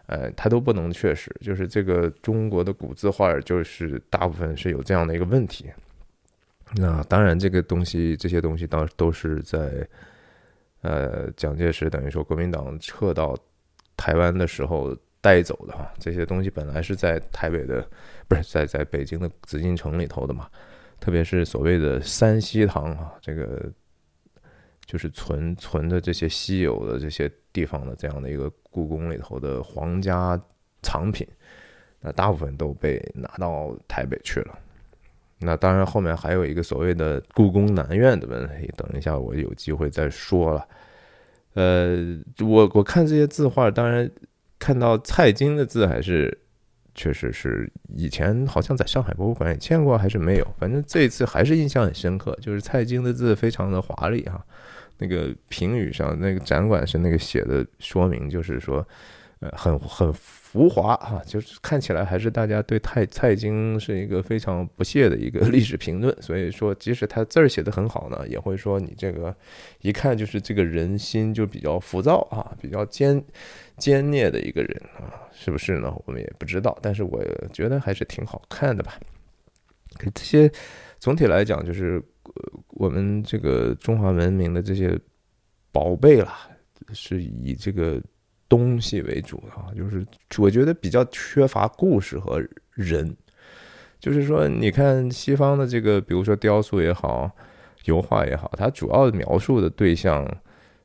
[0.08, 5.66] 呃，它都不能确实，就是这个中国的古字画儿，就是大部分是有这样的一个问题。
[6.76, 9.88] 那当然，这个东西，这些东西，当都是在
[10.82, 13.36] 呃蒋介石等于说国民党撤到
[13.98, 15.92] 台湾的时候带走的哈。
[16.00, 17.88] 这些东西本来是在台北的，
[18.28, 20.48] 不是在在北京的紫禁城里头的嘛。
[21.00, 23.72] 特别是所谓的三希堂啊，这个
[24.86, 28.52] 就是存存的这些稀有的这些地方的这样的一个。
[28.76, 30.38] 故宫里头的皇家
[30.82, 31.26] 藏品，
[32.02, 34.60] 那大部分都被拿到台北去了。
[35.40, 40.68] 那当然，后面还有一个所谓的故宫南院的问题，等一下我有机会再说了。
[41.54, 44.12] 呃，我我看这些字画，当然
[44.60, 46.38] 看到蔡京的字，还是
[46.94, 50.46] 确实是以前好像在上海博物馆也见过，还是没有。
[50.60, 54.46] 反正这一次还是印象很深刻，就是蔡京的字非常的华丽哈。
[54.98, 58.88] 那个评语上，那个展馆是那个写的说明，就是说，
[59.40, 66.16] 呃，很很浮华啊，就是看起来还是大家对蔡蔡京是一个非常不屑的一个 历史评论。
[66.22, 69.36] 所以说，即使他字儿写的很好呢，也会说你这个
[69.82, 73.22] 一看就是这个人心就比较浮躁啊，比较奸
[73.78, 75.94] 奸孽的一个人啊，是不是呢？
[76.06, 78.98] 我们也不知道，但是我觉得还是挺好看的吧。
[79.98, 80.50] 可这些
[81.00, 82.02] 总体来讲就是。
[82.70, 85.00] 我们这个中华文明的这些
[85.72, 86.50] 宝贝啦，
[86.94, 88.02] 是以这个
[88.50, 90.06] 东西为主啊，就是
[90.38, 93.16] 我觉得比较缺乏故事和人。
[94.00, 97.32] 就是说，你看西方的这个，比如说雕塑也好，
[97.86, 100.30] 油画也好，它主要描述的对象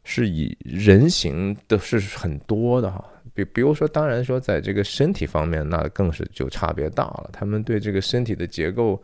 [0.04, 3.04] 是以人形的是很多的哈。
[3.34, 7.28] 比比如说，当然说在这个身体方面，那更是就差别大了。
[7.32, 9.02] 他们对这个身体的结构。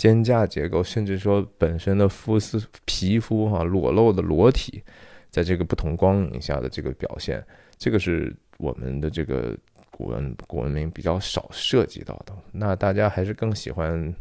[0.00, 4.82] 肩架结构，甚至说本身的肤色、皮肤哈裸露的裸体，
[5.28, 7.44] 在这个不同光影下的这个表现，
[7.76, 9.54] 这个是我们的这个
[9.90, 12.32] 古文古文明比较少涉及到的。
[12.50, 14.14] 那大家还是更喜欢，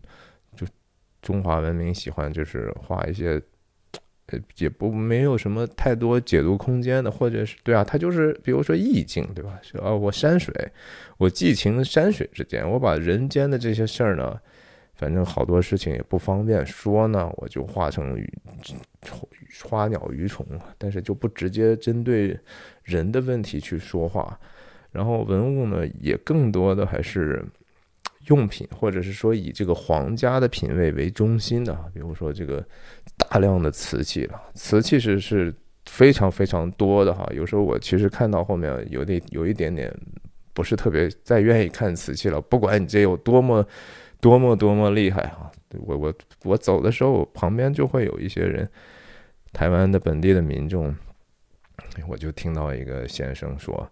[0.54, 0.68] 就
[1.22, 3.42] 中华文明喜欢就是画一些，
[4.26, 9.58] 呃，也不没有什么太多解读空间的，或者是对啊，它就是比如说意境，对吧？
[9.82, 10.54] 啊，我山水，
[11.18, 14.38] 我寄情山水之间，我把人间的这些事儿呢。
[15.00, 18.22] 反正好多事情也不方便说呢，我就画成
[19.64, 20.46] 花鸟鱼虫，
[20.78, 22.38] 但是就不直接针对
[22.84, 24.38] 人的问题去说话。
[24.92, 27.42] 然后文物呢，也更多的还是
[28.28, 32.62] 用品，或者是说以这个皇家的品味为中心的，比如说这个
[33.16, 35.54] 大量的瓷器了，瓷器是是
[35.86, 37.26] 非常非常多的哈。
[37.34, 39.98] 有时候我其实看到后面有点有一点点
[40.54, 43.66] 不是特别再愿意看瓷器了，不管你这有多么。
[44.22, 45.52] 多么多么厉害啊！
[45.86, 48.70] 我我我走的时候，旁边就会有一些人，
[49.54, 50.94] 台湾的本地的民众，
[52.08, 53.88] 我就听到一个先生说：“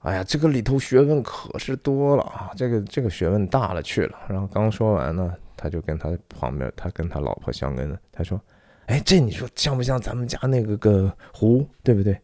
[0.00, 8.40] 哎呀，这个里头学问可是多了啊，这个这个学问大了去了。”然后刚说完呢，他就跟他旁边，他跟他老婆相跟的，他说
[8.86, 12.16] ：“哎，这你说像不像咱们家那个个湖，对不对？”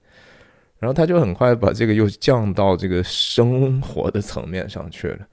[0.78, 5.26] 然后他就很快把这个又降到这个生活的层面上去了。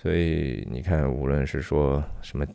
[0.00, 2.46] 所以你看，无论是说什么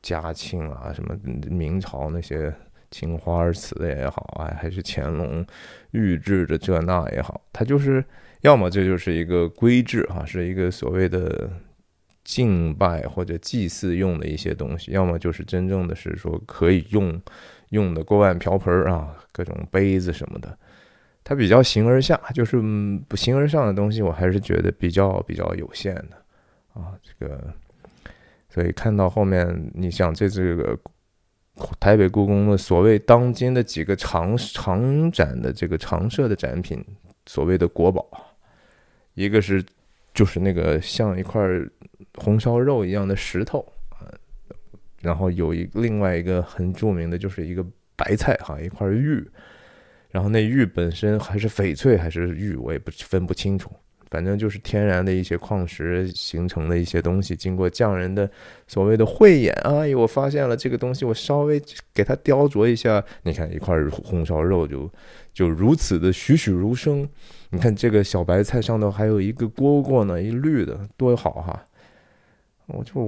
[0.00, 1.18] 嘉庆啊，什么
[1.50, 2.54] 明朝那些
[2.92, 5.44] 青花瓷也好啊，还是乾隆
[5.90, 8.04] 御制的这那也好，它就是
[8.42, 11.50] 要么这就是一个规制啊，是一个所谓的
[12.22, 17.20] 敬拜或者祭祀用的一些东西，要么就是真正的是说可以用
[17.70, 20.56] 用的锅碗瓢盆啊，各种杯子什么的，
[21.24, 22.62] 它比较形而下，就是
[23.08, 26.21] 不形而上的东西，我还是觉得比较比较有限的。
[26.74, 27.52] 啊，这个，
[28.48, 30.78] 所以看到后面，你想这这个
[31.78, 36.82] 台北故宫的所谓当今的几个常常展的这个常设的展品，
[37.26, 38.08] 所谓的国宝，
[39.14, 39.62] 一个是
[40.14, 41.42] 就是那个像一块
[42.14, 44.08] 红烧肉一样的石头啊，
[45.02, 47.62] 然后有一另外一个很著名的就是一个
[47.96, 49.22] 白菜哈，一块玉，
[50.10, 53.70] 然后那玉本身还是翡翠还是玉，我也不分不清楚。
[54.12, 58.30] 反正就是天然的一些矿石形成的一些东西，经过匠人的
[58.66, 61.58] 所谓的慧眼啊，我发现了这个东西，我稍微
[61.94, 64.90] 给它雕琢一下，你看一块红烧肉就
[65.32, 67.08] 就如此的栩栩如生。
[67.48, 71.66] 你看这个小白菜上头还有一个蝈蝈呢，一绿的多好哈！
[72.66, 72.92] 我就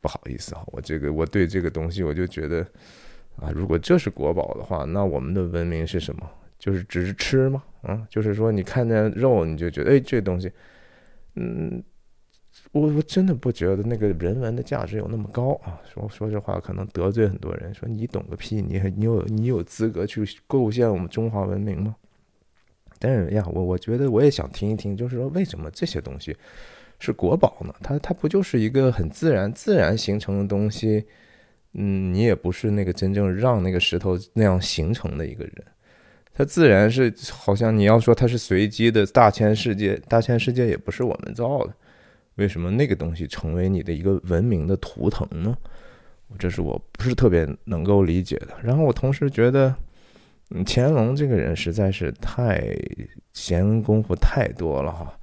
[0.00, 2.64] 不好意思哈，我这个我对这个东西我就觉得
[3.36, 6.30] 啊，如果这是国宝的话，那我们的文明是什么？
[6.62, 7.64] 就是只是吃吗？
[7.82, 10.52] 啊，就是说你看见肉你就觉得哎这东西，
[11.34, 11.82] 嗯。
[12.70, 15.80] 我我真的不觉得那个人文的价值有那么高啊！
[15.90, 17.72] 说说实话，可能得罪很多人。
[17.72, 18.60] 说你懂个屁！
[18.60, 21.96] 你你有你有资格去构建我们中华文明吗？
[22.98, 26.36] 但是呀，我我觉得我也想听一听，就是说为什么这些东西
[26.98, 27.74] 是国宝呢？
[27.82, 31.06] 它它不就是一个很自然自然形成的东西？
[31.72, 35.64] 嗯，你也不是那个真正让那个石头那样形成的一个人，
[36.34, 41.72] 它自然是好像你要说它是随机的大千世界，大千世界也不是我们造的。
[42.36, 45.56] 为什么那个东西成为你的一个文明的图腾呢？
[46.38, 48.48] 这是我不是特别能够理解的。
[48.62, 49.74] 然后我同时觉得，
[50.50, 52.74] 嗯，乾隆这个人实在是太
[53.34, 55.14] 闲工夫太多了哈。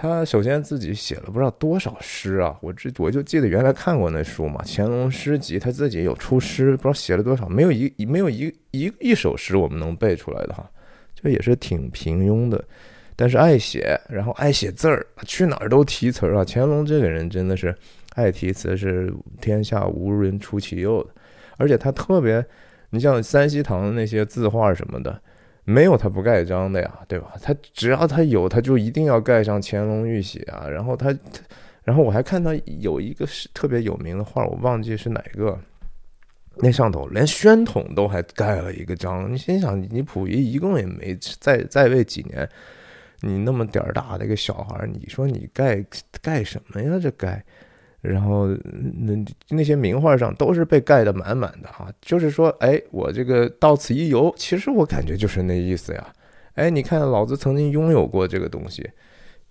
[0.00, 10.66] 他首先自己写了不知道多少诗啊，我这我就记得原来看过那书嘛，《乾隆诗集》，他自己有出诗，不知道写了多少，没有一没有一一一首诗我们能背出来的哈，
[11.14, 12.64] 这也是挺平庸的。
[13.14, 16.44] 但是爱写，然后爱写字儿，去哪儿都提词儿啊！
[16.48, 17.76] 乾隆这个人真的是
[18.14, 21.10] 爱题词，是天下无人出其右的。
[21.58, 22.42] 而且他特别，
[22.88, 25.20] 你像三希堂那些字画什么的，
[25.70, 27.32] 没有他不盖章的呀，对吧？
[27.40, 30.66] 他只要他有，他就一定要盖上乾隆御玺啊。
[30.68, 31.16] 然后他，
[31.84, 35.58] 然后我还看到有一个是特别有名的画，我忘记是哪个，
[36.56, 39.32] 那上头连宣统都还盖了一个章。
[39.32, 42.48] 你心想，你溥仪一共也没在在位几年。
[43.22, 45.84] 你那么点儿大的一个小孩，你说你盖
[46.22, 46.98] 盖什么呀？
[46.98, 47.44] 这盖，
[48.00, 51.92] 然后那那些名画上都是被盖得满满的哈。
[52.00, 56.12] 就是说，哎，我这个到此一游，其实我感觉就是那意思呀。
[56.54, 58.88] 哎，你看老子曾经拥有过这个东西，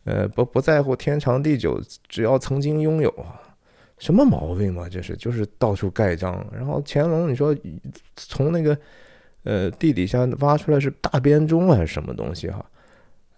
[0.04, 3.40] 呃，不不在乎天长地久，只要曾经拥有啊，
[3.98, 4.88] 什么毛病嘛？
[4.90, 6.46] 这是就是到处盖章。
[6.52, 7.56] 然后乾隆，你说
[8.16, 8.78] 从那个
[9.44, 12.64] 呃地底下挖出来是大编钟还是什么东西哈？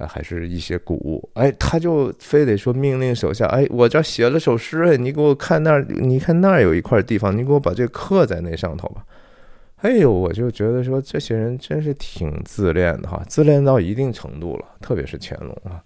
[0.07, 9.05] 还是一些古物，哎，他就非得说命令手下，哎，我这写了首诗，哎，你给我看那儿，你看那儿有一块地方，你给我把这刻在那上头吧。
[9.77, 15.83] 哎呦，我就觉得说这些人真是挺自恋的哈，自恋到一定程度了，特别是乾隆啊。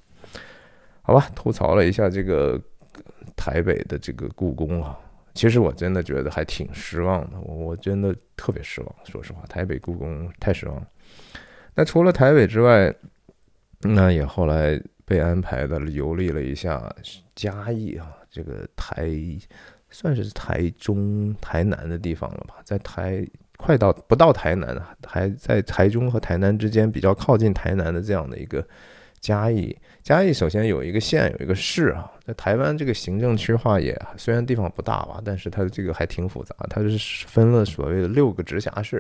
[1.02, 2.60] 好吧，吐槽了一下这个
[3.36, 5.00] 台北的这个故宫啊，
[5.34, 10.88] 其实我真的觉得还挺失望的，我真的特别失望，说实话，台北故宫太失望了。
[11.76, 12.94] 那除了台北之外，
[13.82, 16.92] 那也后来被安排的游历了一下
[17.36, 19.12] 嘉义啊，这个台
[19.92, 23.26] 算是台中、台南的地方了吧，在台
[23.58, 28.66] 快到不到台南，还在台中和台南之间比较靠近台南的这样的一个
[29.20, 29.78] 嘉义。
[30.02, 38.98] 嘉义首先有一个县，有一个市啊，在台湾这个行政区划也虽然地方不大吧，但是它这个还挺复杂，它是分了所谓的六个直辖市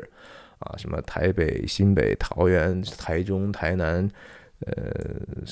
[0.59, 4.07] 啊，什么台北、新北、桃园、台中、台南。
[4.61, 4.73] 呃，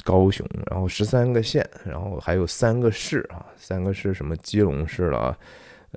[0.06, 5.38] 高雄，然后十三个县，然后还有三个市啊，三个市什么基隆市了，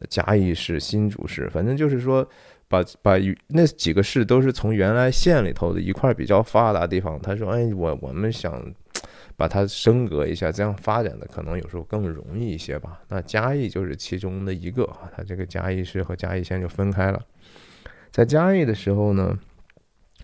[0.09, 2.29] 嘉义市、新竹市，反正就是说，
[2.67, 3.13] 把把
[3.47, 8.61] 那几个市都是从原来县里头的一块比较发达地方，他说，哎，我我们想
[9.37, 13.01] 把它升格一下，这样发展的可能有时候更容易一些吧。
[13.09, 17.23] 那嘉义就是其中的一个啊，它这个嘉义市和嘉义县就分开了。
[18.11, 19.39] 在嘉义的时候呢。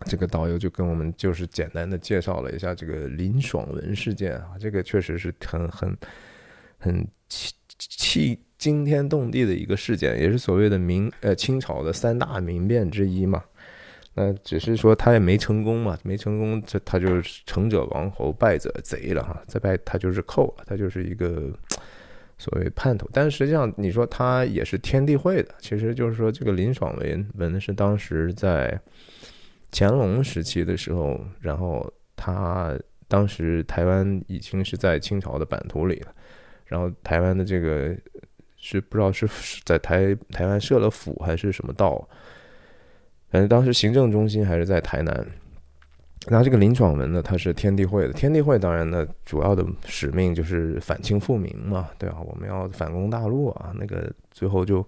[0.07, 5.97] 这个导游就跟我们就是简单的介绍了一下这个林爽文事件啊，这个确实是很很
[6.79, 13.43] 很气气惊天动地的一个事件，也是所谓的明呃清朝的三大民变之一嘛。
[14.15, 19.43] 那只是说他也没成功嘛，没成功，这他就是成者王侯，败者贼了哈。
[19.47, 21.51] 再败他就是寇了，他就是一个
[22.39, 23.09] 所谓叛徒。
[23.13, 28.81] 但实际上你说他也是天地会的，其实就是说这个林爽文文是当时在。
[29.73, 36.15] 乾隆时期的时候，然后他当时台湾已经是在清朝的版图里了，
[36.67, 37.97] 然后台湾的这个
[38.57, 39.27] 是不知道是
[39.65, 42.07] 在台台湾设了府还是什么道，
[43.31, 45.27] 反正当时行政中心还是在台南。
[46.29, 52.21] 然后这个林爽文呢，他是天地会的，天地会当然呢主要的使命就是反清复明嘛，对吧？
[52.21, 54.87] 我们要反攻大陆啊，那个最后就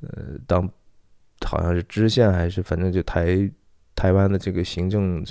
[0.00, 0.68] 呃当
[1.46, 3.48] 好像是知县还是反正就台。
[3.96, 5.24] 台湾的这个行政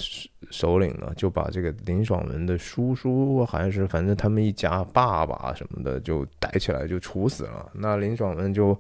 [0.50, 7.72] 首领呢，就把这个林爽文的叔叔，好像是反正他们一家爸爸什么的，就逮起来就处死了。
[7.74, 8.78] 那林爽文就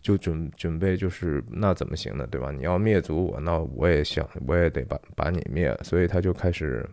[0.00, 2.26] 就准准备就是那怎么行呢？
[2.30, 2.50] 对吧？
[2.50, 5.78] 你要灭族我，那我也想我也得把把你灭。
[5.82, 6.88] 所以他就开始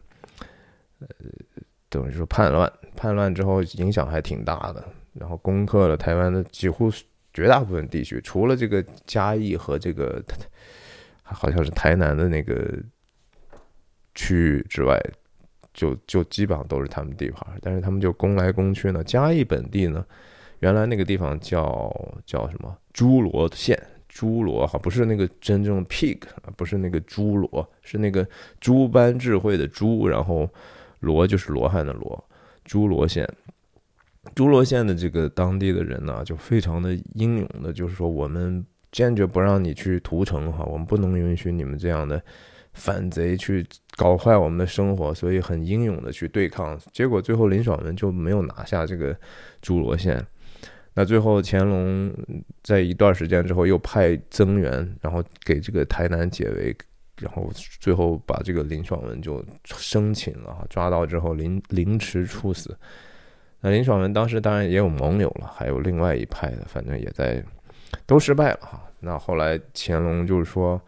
[1.00, 1.08] 呃
[1.88, 4.84] 等于说叛乱，叛乱之后影响还挺大的，
[5.14, 6.92] 然后攻克了台湾的几乎
[7.34, 10.22] 绝大部分地区，除了这个嘉义和这个
[11.34, 12.74] 好像是台南的那个
[14.14, 15.00] 区域之外，
[15.74, 17.46] 就就基本上都是他们地盘。
[17.62, 19.04] 但是他们就攻来攻去呢。
[19.04, 20.06] 嘉义本地呢，
[20.60, 21.94] 原来那个地方叫
[22.26, 22.78] 叫什么？
[22.94, 23.78] 侏罗县。
[24.08, 28.26] 朱罗哈不是那个真正 pig 啊不是那个朱罗，是那个
[28.62, 30.50] 诸般智慧的诸，然后
[31.02, 32.30] 罗就是罗汉的罗，
[32.64, 33.28] 朱罗县。
[34.34, 38.66] 朱罗县的这个当地的人呢，就非常的英勇的，就是说我们
[38.96, 42.22] 坚决不让你去屠城哈，我们不能允许你们这样的
[42.76, 43.66] 反贼去
[43.98, 46.80] 搞坏我们的生活，所以很英勇的去对抗。
[46.94, 49.14] 结果最后林爽文就没有拿下这个
[49.62, 50.26] 朱罗县。
[50.94, 52.10] 那最后，乾隆
[52.64, 54.72] 在一段时间之后又派增援，
[55.02, 56.74] 然后给这个台南解围，
[57.20, 62.78] 然后最后把这个林爽文就生擒了，抓到之后凌凌迟处死。
[63.60, 67.44] 那林爽文当时当然也有盟友了，还有另外一派的，反正也在
[68.06, 68.82] 都失败了哈。
[69.06, 70.82] 那后来乾隆就是说：“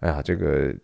[0.00, 0.74] 哎呀，这个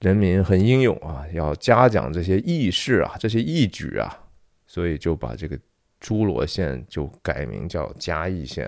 [0.00, 4.24] 人民很英勇啊，要嘉奖这些义士啊，这些义举啊，
[4.66, 5.58] 所以就把这个。”
[6.00, 8.66] 诸罗县就改名叫嘉义县，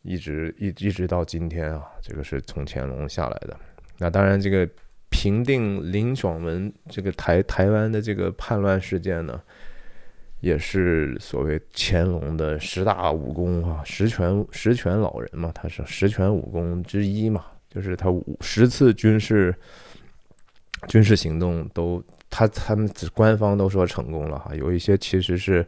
[0.00, 3.54] 一直一一直到今天啊，这个是从乾隆下来的。
[3.98, 4.66] 那当然，这个
[5.10, 9.38] 平定林爽文这个台台湾的这个叛乱事件呢，
[10.40, 19.54] 也是所谓乾隆的十大武功啊，十全十全老人嘛，他是十全武功之一嘛，就是他五十次军事
[20.88, 25.66] 军事行动都他他们官方都说成功了哈，有一些其实是。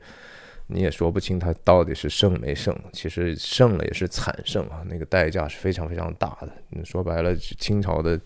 [0.68, 6.48] 你也说不清他到底是胜没胜，其实胜了也是惨胜啊，那个代价是非常非常大的。
[6.70, 8.18] 你说白了，清朝的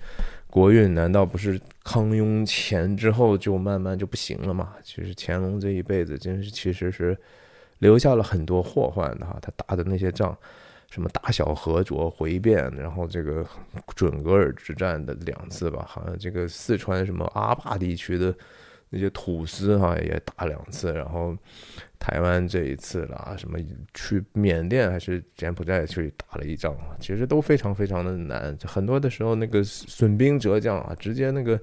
[0.48, 4.74] 国运难道不是康雍乾之后就慢慢就不行了吗？
[4.82, 7.16] 其实乾隆这一辈子真是其实是
[7.78, 10.36] 留下了很多祸患的哈，他打的那些仗，
[10.90, 13.46] 什么大小和卓回变，然后这个
[13.94, 18.34] 准格尔之战的两次吧，好像这个四川什么阿坝地区的。
[18.88, 21.36] 那些土司哈也打两次，然后
[21.98, 23.58] 台湾这一次啦，什么
[23.94, 28.56] 去缅甸还是柬埔寨去打了一仗，其实都非常非常的难。
[28.64, 31.60] 很多的时候那个损兵折将啊，直接那个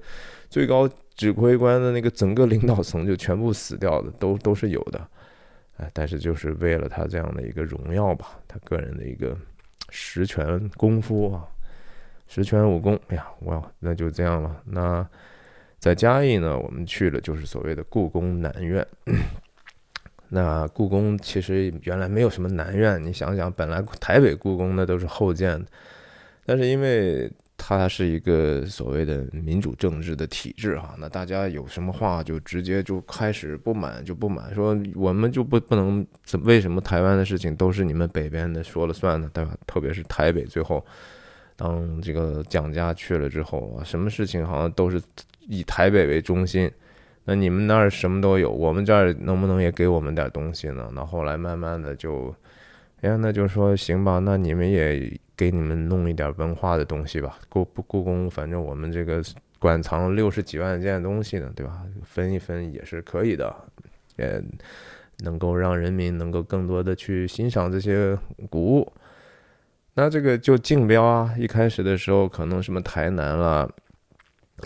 [0.50, 5.00] 最高指挥官的那个整个领导层就全部死掉的，都都是有的。
[5.78, 9.34] 哎，但是就是为了他这样的一个荣耀吧，他个人的一个
[9.88, 11.48] 十全功夫啊，
[12.28, 13.00] 十全武功。
[13.08, 15.08] 哎呀，哇，那就这样了，那。
[15.84, 18.86] 在嘉义呢，我们去了就是所谓的故宫南院。
[20.30, 25.66] 那故宫其实原来没有什么南院，你想想，本来台北故宫那都是后建的，
[26.46, 39.28] 但是因为它是一个所谓的民主政治的体制哈，那大家有什么话就直接就开始不满就不满，说我们就不不能怎为什么台湾的事情都是你们北边的说了算呢？
[39.34, 39.54] 对吧？
[39.66, 40.82] 特别是台北最后。
[41.56, 45.00] 当这个蒋家去了之后啊，什么事情好像都是
[45.48, 46.70] 以台北为中心。
[47.26, 50.90] 那你们那儿什么都有，我们这儿能不能也给我们点东西呢？
[50.92, 52.34] 那后来慢慢的就，
[53.00, 57.38] 哎呀，那就说行吧，那你们也给你们弄一点文化的东西吧。
[57.48, 59.22] 故故宫，反正我们这个
[59.58, 61.82] 馆藏六十几万件东西呢，对吧？
[62.02, 63.54] 分一分也是可以的，
[64.16, 64.42] 也
[65.20, 68.14] 能够让人民能够更多的去欣赏这些
[68.50, 68.92] 古物。
[69.94, 73.66] 那这个就竞标啊，一开始的时候可能什么台南啦、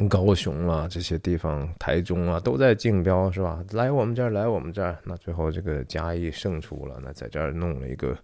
[0.07, 3.64] 高雄啊这些地方，台中啊都在竞标是吧？
[3.70, 4.99] 来我们这儿，来我们这儿。
[5.05, 8.14] 那最后这个嘉义胜出了，那在这儿弄了一个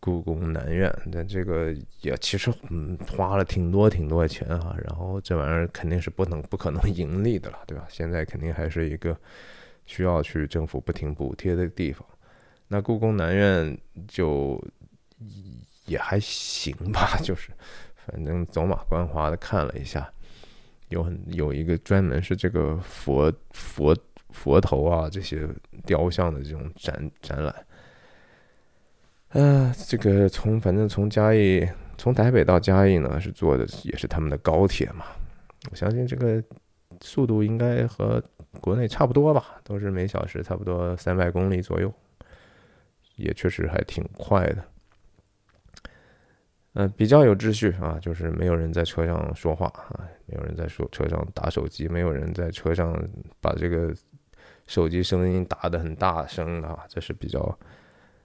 [0.00, 0.92] 故宫南院。
[1.06, 4.76] 那这个也其实嗯花了挺多挺多钱哈。
[4.82, 7.86] 然后这玩意儿肯定是不能不可能盈利的了，对吧？
[7.88, 9.16] 现在肯定还是一个
[9.86, 12.04] 需要去政府不停补贴的地方。
[12.66, 13.78] 那故宫南院
[14.08, 14.60] 就。
[15.84, 17.50] 也还行吧，就是
[18.06, 20.10] 反正走马观花的看了一下，
[20.90, 23.96] 有很有一个专门是这个佛佛
[24.30, 25.48] 佛头啊这些
[25.84, 27.54] 雕像的这种展展览。
[29.30, 31.66] 嗯，这个从反正从嘉义
[31.96, 35.04] 从台北到嘉义呢是坐的也是他们的高铁嘛，
[35.70, 36.42] 我相信这个
[37.00, 38.22] 速度应该和
[38.60, 41.92] 国内差不多吧，都是每小时差不多三百公里左右，
[43.14, 44.64] 也确实还挺快的。
[46.74, 52.96] 嗯，比较有秩序啊，就是没有人在车上说话啊，没有人在说车上打手机，没有人在车上
[53.40, 53.92] 把这个
[54.66, 57.58] 手机声音打得很大声啊，这是比较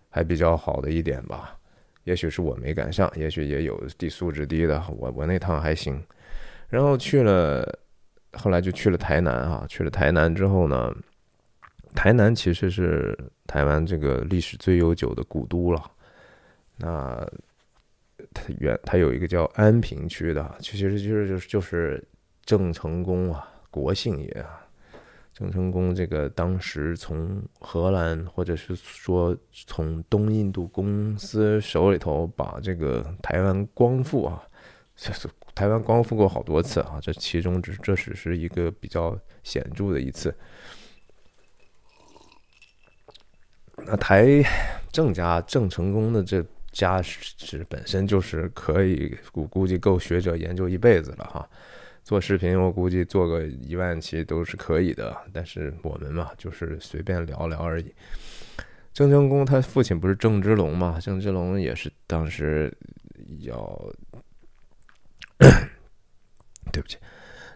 [0.09, 1.57] 还比较好的一点吧。
[2.03, 5.99] 也许是我没赶上，也许也有低素质低的，我我那趟还行。
[6.69, 7.79] 然后去了，
[8.33, 10.95] 后来就去了台南啊，去了台南之后呢，
[11.95, 13.17] 台南其实是
[13.47, 15.81] 台湾这个历史最悠久的古都了。
[16.77, 17.27] 那
[18.35, 22.07] 它原它有一个叫安平区的，其实就是就是就是
[22.43, 24.61] 郑成功啊，国姓爷啊。
[25.33, 34.41] 郑成功这个当时从荷兰或者是说从东印度公司手里头把这个台湾光复啊，
[34.95, 40.33] 这是台湾光复过好多次啊，这其中只这只是一个比较显著的一次。
[43.85, 44.25] 那台
[44.89, 46.41] 郑家郑成功的这
[46.75, 51.47] 家是本身就是可以估估计够学者研究一辈子了哈。
[52.03, 55.15] 做视频，我估计做个一万期都是可以的。
[55.31, 57.91] 但是我们嘛，就是随便聊聊而已。
[58.93, 60.99] 郑成功他父亲不是郑芝龙嘛？
[61.01, 62.71] 郑芝龙也是当时
[63.39, 63.55] 要，
[66.71, 66.97] 对不起，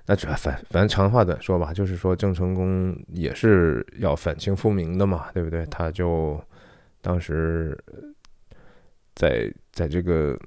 [0.05, 5.65] 那主要反反正长话短说吧，就是说郑成功也是要反清复明的嘛，对不对？
[5.67, 6.41] 他就
[7.01, 7.77] 当时
[9.19, 10.39] 在在这个。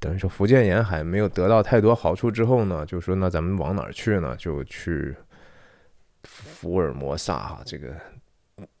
[0.00, 4.36] 等于说福建沿海没有得到太多好处之后呢，就说那咱们往哪儿去呢？
[4.36, 5.16] 就去
[6.24, 7.96] 福尔摩沙哈，这个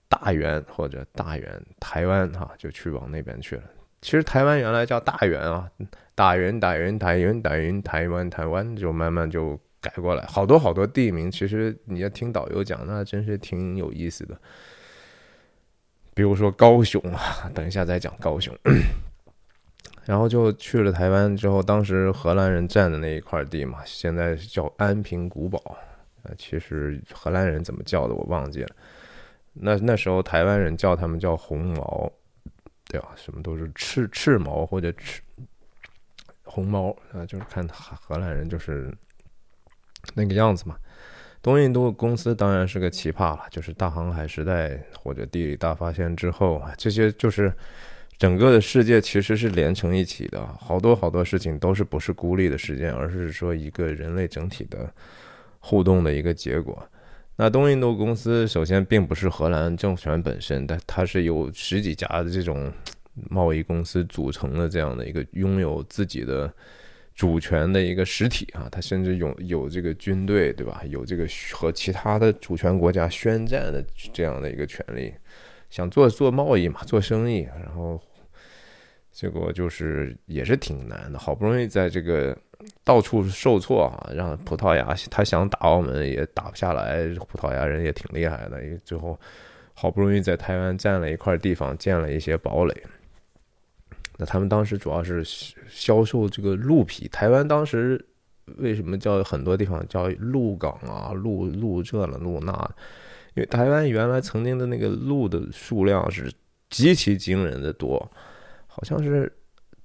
[0.06, 3.62] 大元或者大元台湾哈，就去往那边去了。
[4.02, 5.66] 其实台湾原来叫大元啊，
[6.14, 10.26] 大元大元台元大元台湾台湾，就慢慢就改过来。
[10.26, 14.38] 好多好多地名，其实你要听导游讲，那真是挺有意思的。
[16.14, 18.56] 比如说高雄啊， 等一下再讲高雄。
[20.06, 25.76] 然后就去了台湾之后，当时荷兰人占的那一块地嘛，现在叫安平古堡。
[26.22, 28.76] 呃，其实荷兰人怎么叫的我忘记了。
[29.54, 32.10] 那那时候台湾人叫他们叫红毛，
[32.88, 33.12] 对吧？
[33.16, 35.22] 什么都是赤赤毛或者赤
[36.44, 38.94] 红毛啊，就是看荷兰人就是
[40.14, 40.76] 那个样子嘛。
[41.44, 47.52] 东印度公司当然是个奇葩了，就是大航海时代或者地理大发现之后，这些就是。
[48.16, 54.88] 整个的世界其实是连成一起的，好多好多事情都是不是孤立的事件，而是说一个人类整体的
[55.58, 56.80] 互动的一个结果。
[57.34, 62.72] 那东印度公司首先并不是荷兰政权本身，但它是由十几家的这种
[63.28, 66.50] 贸易公司组成的这样的一个拥有自己的
[67.14, 70.82] 主权的一个实体啊，它甚至有有这个军队，对吧？
[70.88, 75.14] 有这个和其他的主权国家宣战的这样的一个权利。
[75.70, 78.00] 想做做贸易嘛，做生意，然后
[79.10, 81.18] 结果就是也是挺难的。
[81.18, 82.36] 好不容易在这个
[82.84, 88.60] 到处受挫啊，让葡萄牙他想打澳门也打不下来，葡萄牙人也挺厉害的。
[88.84, 89.18] 最后
[89.72, 92.82] 好不容易在台湾占了一块地方，建了一些堡垒。
[94.16, 95.24] 那他们当时主要是
[95.68, 97.08] 销售这个鹿皮。
[97.08, 98.04] 台湾当时
[98.58, 101.12] 为什么叫很多地方叫鹿港啊？
[101.12, 102.52] 鹿鹿这了鹿那？
[103.34, 106.32] 因为台湾原来曾经的那个鹿的数量是
[106.70, 107.98] 极其惊人的多，
[108.68, 109.32] 好像是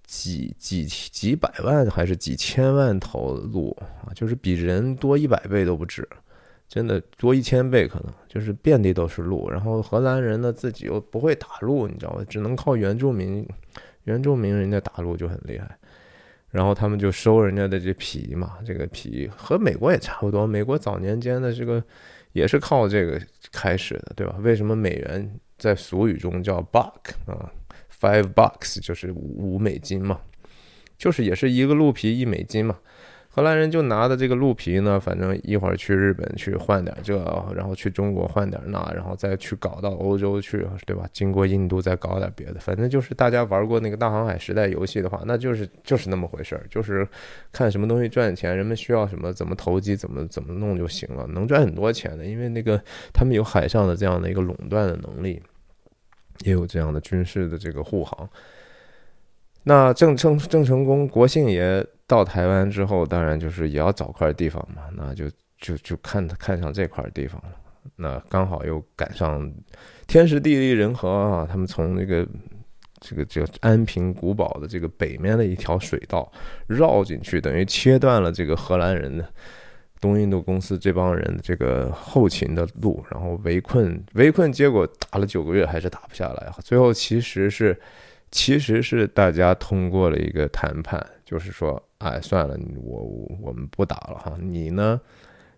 [0.05, 6.07] 几几几百万还是几千万头鹿啊，就是比人多一百倍都不止，
[6.67, 9.49] 真的多一千倍可能，就是遍地都是鹿。
[9.49, 12.23] 然后荷兰人呢自己又不会打鹿，你知道吧？
[12.29, 13.47] 只能靠原住民，
[14.09, 15.77] 原住民人家打鹿就很厉害，
[16.49, 21.83] 然后他们就收人家的这皮嘛，这个皮和美国也差不多，美国早年间的这个。
[22.31, 23.19] 也是靠这个
[23.51, 24.35] 开始的，对吧？
[24.41, 26.93] 为什么美元在俗语中叫 buck
[27.25, 27.51] 啊
[27.99, 30.21] ？five bucks 就是五美金嘛，
[30.95, 32.77] 就是也是一个鹿皮一美金嘛。
[33.39, 37.15] 荷兰人就拿的这个鹿皮呢，反正一会儿去日本去换点这，
[37.55, 41.07] 然后去中国换点那，然后再去搞到欧洲去，对吧？
[41.13, 47.07] 经过印度再搞点别的，反正就是大家玩过那个大航海时代游戏的话，那就是就是那么回事儿，就是
[47.53, 52.83] 看什么东西赚钱，人们需要什么，怎么投机，怎么怎么弄就行了，能赚很多钱的，因为那个
[53.13, 55.41] 他们有海上的这样的一个垄断的能力，
[56.43, 58.29] 也有这样的军事的这个护航。
[59.63, 61.87] 那郑郑郑成功国姓也。
[62.09, 65.29] 到台湾之后，当然就是也要找块地方嘛，那就
[65.59, 67.49] 就就看看上这块地方了。
[67.95, 69.47] 那刚好又赶上
[70.07, 72.27] 天时地利人和啊，他们从那个
[72.99, 76.31] 这个叫安平古堡的这个北面的一条水道
[76.65, 79.23] 绕进去，等于切断了这个荷兰人的
[80.01, 86.51] 东印度公司这帮人的这个后勤的路，然后围困围困，结果打了九个月还是打不下来。
[86.63, 87.79] 最后其实是
[88.31, 91.79] 其实是大家通过了一个谈判，就是说。
[91.99, 93.01] 哎，算了，我
[93.41, 94.37] 我们不打了哈。
[94.41, 94.99] 你呢，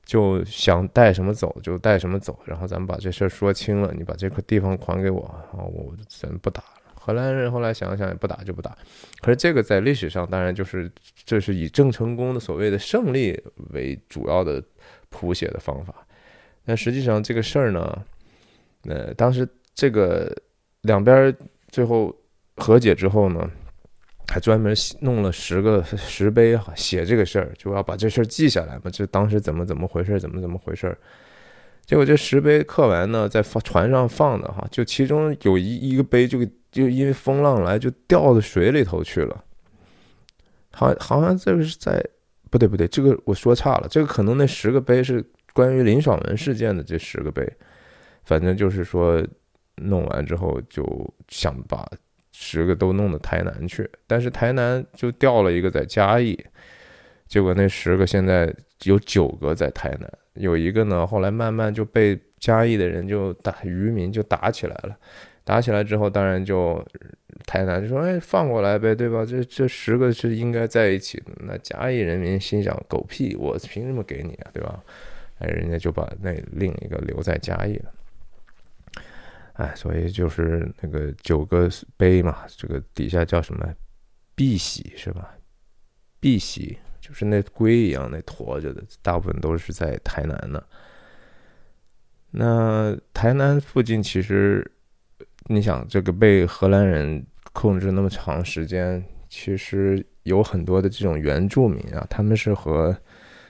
[0.04, 6.94] 就想带什么走就带什么走，然后咱们把这事儿说清了，你把这块地方还给我啊，我咱不打了。
[6.96, 8.78] 荷兰人后来想想也，不打就不打。
[9.22, 10.92] 可是这个在历史上，当然就是
[11.26, 14.64] 这是以郑成功的所谓的胜利为主要的
[15.10, 15.94] 谱写的方法。
[16.66, 18.06] 但实际上这个事儿呢，
[18.84, 20.36] 呃，当时这个
[20.82, 21.36] 两边
[21.70, 22.16] 最后。
[22.58, 23.50] 和解之后呢，
[24.32, 28.84] 还专门弄了十个石碑哈，写这个事儿，就要把这事儿记下来嘛。
[28.90, 30.98] 这当时怎么怎么回事，怎么怎么回事？
[31.86, 39.44] 结果这石碑刻完呢，在放船上放的哈，就其中有一一个碑就就因为风浪来就掉到水里头去了。
[40.72, 42.02] 好，好像这个是在
[42.50, 45.22] 不对不对，这个我说差了，这个可能那十个碑是
[45.52, 47.46] 关于林爽文事件的这十个碑，
[48.24, 49.22] 反正就是说
[49.76, 50.86] 弄完之后就
[51.28, 51.86] 想把
[52.32, 56.38] 十个都弄到台南去，但是台南就掉了一个在嘉义，
[57.28, 58.54] 结果那十个现在
[58.84, 64.98] 有九个在台南，有一个呢后来慢慢就被嘉义的人就打渔民就打起来了。
[65.44, 66.86] 打起来之后，当然就
[67.48, 69.26] 台南就说：“哎，放过来呗，对吧？
[69.26, 74.80] 这这十个是应该在一起的。”那嘉义人民心想：“狗屁，我凭什么给你啊，对吧？”
[75.40, 77.92] 哎，人家就把那另一个留在嘉义了。
[79.62, 83.74] 哎，所以就是那个九个碑嘛，这个底下叫什么
[84.36, 85.36] “碧玺”是吧
[86.20, 90.68] ？“碧玺”就是那龟一样那驮着的，大部分都是在台南的。
[92.32, 94.70] 那台南附近其实。
[95.48, 102.96] 你想，这个被荷兰人控制那么长时间，其实有很多的这种原住民啊，他们是和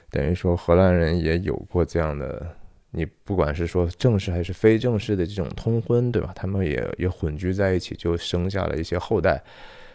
[0.10, 2.56] 等于说荷兰人也有过这样的，
[2.92, 6.32] 你不管是说正式还是非正式的这种通婚，对吧？
[6.36, 9.42] 他们也也混居在一起，就生下了一些后代。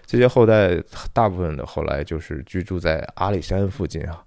[0.06, 0.80] 这些后代
[1.12, 4.22] 大部分的后来就是居住在阿里山附近啊。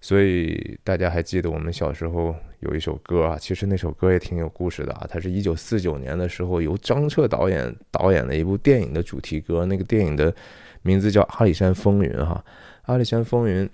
[0.00, 5.06] 所以大家还记得我们小时候有一首歌啊，其实那首歌也挺有故事的啊。
[5.08, 10.34] 它是一九四九年的时候由张彻导演导演的一部电影的主题歌，那个电影的
[10.82, 12.44] 名字叫《阿里山风云》哈，
[12.86, 13.64] 《阿里山风云》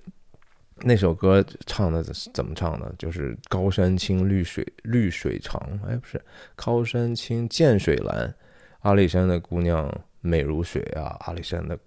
[0.83, 2.03] 那首歌唱的
[2.33, 2.95] 怎么唱的？
[2.99, 6.21] 就是高山青，绿水绿水长，哎，不是
[6.55, 8.35] 高山青，涧水蓝，
[8.81, 11.79] 阿里山的姑娘美如水啊，阿里山的。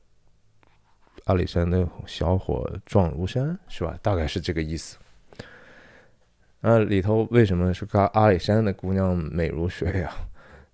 [1.26, 3.98] 阿里山的小伙壮如山，是吧？
[4.02, 4.98] 大概是这个意思。
[6.60, 10.16] 那里头为什么是阿阿里山的姑娘美如水啊？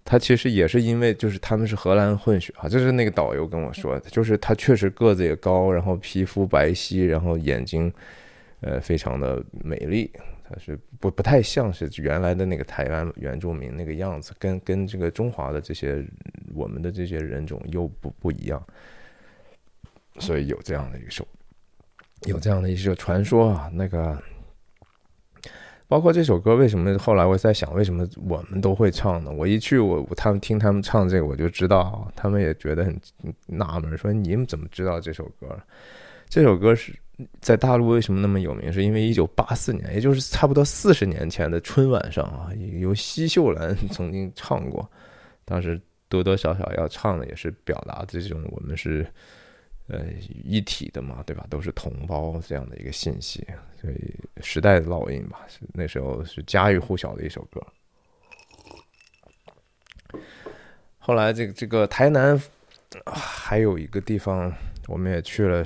[0.10, 7.94] 他其实也是因为就是他们是荷兰混血啊，就是那个导游跟我说的，就是他确实个子也高，然后皮肤白皙，然后眼睛
[8.62, 10.10] 呃非常的美丽，
[10.50, 16.02] 他是不不太像是原来的那个台湾原住民那个样子，跟跟这个中华的这些
[16.56, 18.66] 我们的这些人种又不不一样。
[20.20, 21.28] 所以有这样的一个首，
[22.26, 23.70] 有这样的一个传说啊。
[23.72, 24.20] 那个，
[25.88, 29.32] 包括这首歌，为什么后来我在想，为什么我们都会唱呢？
[29.32, 33.00] 我一去，我他们听他们唱这个，我就知道，他们也觉得很
[33.46, 35.58] 纳闷，说你们怎么知道这首歌？
[36.28, 36.94] 这首歌是
[37.40, 38.72] 在大陆为什么那么有名？
[38.72, 44.90] 是因为一九八四年，也就是差不多四十年前的春晚上啊，由奚秀兰 曾经唱过。
[45.46, 45.80] 当时
[46.10, 49.08] 多多少少要唱的也是表达这种我们是。
[49.90, 50.06] 呃，
[50.44, 51.48] 一体的嘛，对吧？
[51.50, 53.48] 都是同胞这样的一个信息，
[53.80, 55.48] 所以时代的烙印吧。
[55.74, 57.66] 那时候是家喻户晓的一首歌。
[60.98, 62.38] 后来这个这个台南
[63.06, 64.54] 还有一个地方，
[64.88, 65.64] 我们也去了，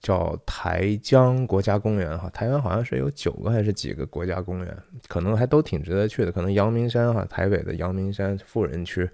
[0.00, 2.30] 叫台江国家公园哈。
[2.30, 6.32] 台湾好像是有九个还是几个国家公园，可能还都挺值得去的。
[6.32, 9.06] 可能阳明山哈，台北的阳明山富人区，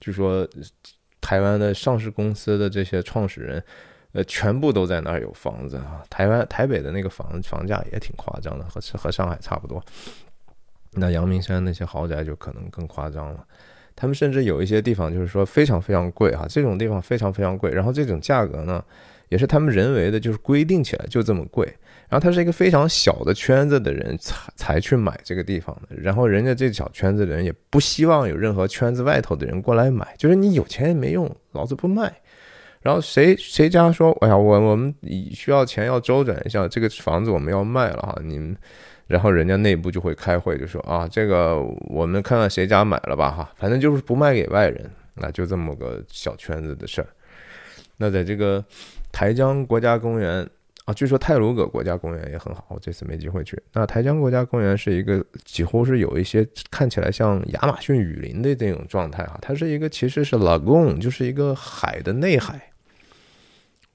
[0.00, 0.48] 据说。
[1.20, 3.62] 台湾的上市公司的这些创始人，
[4.12, 6.02] 呃，全部都在那儿有房子啊。
[6.08, 9.82] 台湾台北的那个房房价也挺夸张的，和和上海差不多。
[10.92, 13.44] 那阳明山那些豪宅就可能更夸张了。
[13.94, 17.70] 他们甚至有一些地方就是说非常非常贵哈，这种地方非常非常贵。
[17.72, 18.82] 然后这种价格呢，
[19.28, 21.76] 也是他们人为的，就是规定起来就这么贵。
[22.08, 32.10] 然后他是一个非常小的圈子的人才才去买这个地方的，然后人家这小圈子的人也不希望有任何圈子外头的人过来买，就是你有钱也没用，老子不卖。
[32.80, 34.94] 然后谁谁家说，哎呀，我我们
[35.32, 38.56] 需要钱要周转一下，这个房子我们要卖了哈，你们，
[39.06, 47.08] 然后人家内部就会开会，就说啊，这个我们看看谁家买了吧哈，反正就是不卖给外人，那就这么个小圈子的事儿。
[47.98, 48.64] 那在这个
[49.12, 50.48] 台江国家公园。
[50.88, 53.62] 啊，据说泰鲁阁国家公园也很好，我这次没机会去。
[53.74, 62.72] 那台江国家公园是一个几乎是有一些看起来像亚马逊雨林的这种状态哈，它是一个其实是拉贡就是一个海的内海。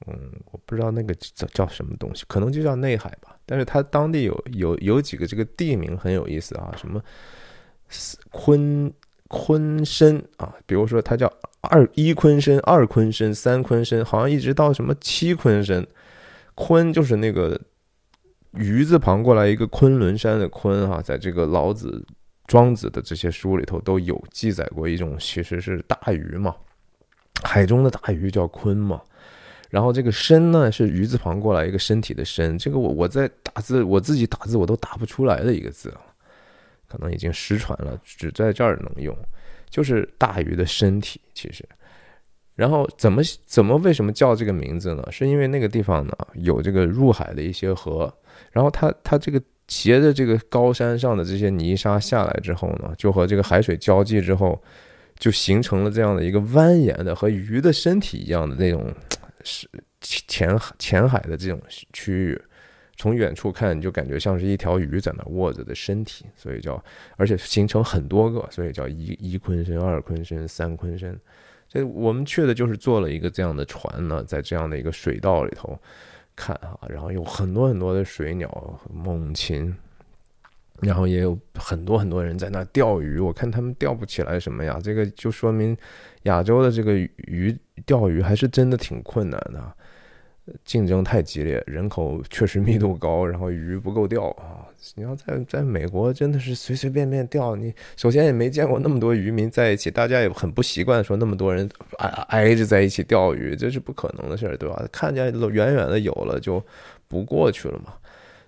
[0.05, 0.15] 嗯，
[0.51, 3.35] 我不知道那个叫叫什么东西，可能就叫内海吧。
[3.43, 7.01] 但是它当地有有有几个这个地名很有意思啊，什么
[8.29, 8.93] 昆
[9.29, 11.25] 昆深啊，比如说它叫
[11.61, 15.87] 二一昆深、二昆深、三昆深，好像一直到什么七昆深。
[16.55, 17.59] 鲲就是那个
[18.51, 22.05] 鱼字旁过来一个昆仑山的昆哈，在这个老子、
[22.45, 26.55] 庄子的这些书里头都有记载过一种，其实是大鱼嘛。
[27.43, 29.01] 海中的大鱼叫鲲嘛。
[29.69, 36.01] 然后这个身呢是鱼字旁过来一个身体的身，这个我我在打字我自己打字我都打不出来的一个字啊，
[36.87, 39.17] 可能已经失传了，只在这儿能用，
[39.71, 41.67] 就是大鱼的身体其实。
[42.55, 45.07] 然后怎么怎么为什么叫这个名字呢？
[45.11, 48.13] 是因为那个地方呢有这个入海的一些河，
[48.51, 54.61] 然后它它这个斜着这个高山上的这些泥沙下来之后呢，就和这个海水交际之后，
[55.17, 58.93] 就形成了这样的一个蜿蜒的和鱼的身体一样的那种。
[59.45, 59.67] 是
[59.99, 62.41] 浅海浅海的这种区域，
[62.95, 66.81] 从远处看就感觉像是一条鱼在那卧着的身体，所以叫，
[67.17, 71.19] 而且形成很多个，所以叫一一鲲身、二鲲身、三鲲身。
[71.73, 75.75] 这我们去的就是坐了一个这样的船呢，在这样的一个水道里头
[76.35, 79.75] 看啊，然后有很多很多的水鸟、猛禽。
[80.81, 84.77] 然后也有很多很多人在那钓鱼，我看他们钓不起来什么呀？
[84.83, 85.77] 这个就说明
[86.23, 89.77] 亚洲的这个鱼钓鱼还是真的挺困难的，
[90.65, 94.67] 竞争太激烈，人口确实密度高，然后鱼不够钓啊。
[94.95, 101.69] 你要在在美国，真的是随随便便钓，你首先也没见过那么多渔民在一起，大家也很不习惯说那么多人
[101.99, 104.85] 挨挨着在一起钓鱼，这是不可能的事儿，对吧？
[104.91, 106.61] 看见远远的有了就
[107.07, 107.93] 不过去了嘛。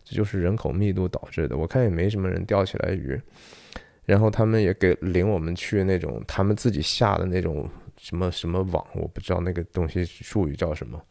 [0.04, 1.56] 这就是人口密度导致的。
[1.56, 3.20] 我看也没什么人钓起来鱼，
[4.06, 7.68] 然后他们也给领我们去那种他们自己下的那种
[7.98, 11.02] 什么什么网，我不知道那个东西术语叫什么。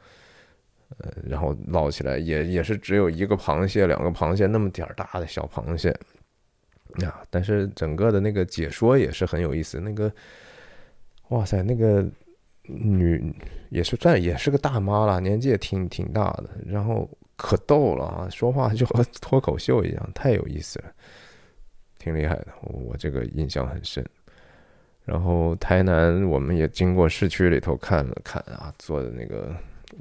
[0.99, 5.89] 呃，然后捞起来也也是只有一个螃蟹、两个螃蟹那么点儿大的小螃蟹
[7.01, 7.23] 呀。
[7.31, 9.81] 但是整个的那个解说也是很有意思。
[9.81, 10.13] 那个，
[11.29, 12.05] 哇塞，那个
[12.63, 13.35] 女
[13.71, 17.09] 也是算也是个大妈了，年纪也挺挺大的，然后。
[17.37, 18.29] 可逗了啊！
[18.31, 20.85] 说话就和 脱口秀一样，太有意思了，
[21.99, 22.47] 挺厉害的。
[22.63, 24.07] 我这个印象很深。
[25.05, 29.53] 然后台南我们也经过市区里头看了看啊，坐的那个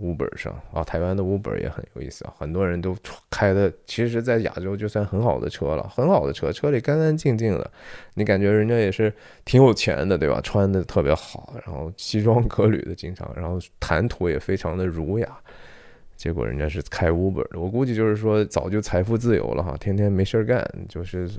[0.02, 2.96] Uber 上啊，台湾的 Uber 也很有意思啊，很多人都
[3.30, 7.72] 开的，其实在亚洲就算很好的车了，很好的车，车里干干净净的，
[8.16, 9.14] 你感觉人家也是
[9.46, 10.40] 挺有钱的，对吧？
[10.42, 15.38] 穿的特别好，然后西装革履的，经常，然后谈吐也非常的儒雅。
[16.16, 21.30] 结果人家是开 Uber 的，我估计就是说早就财富自由了哈，天天没事儿干，就是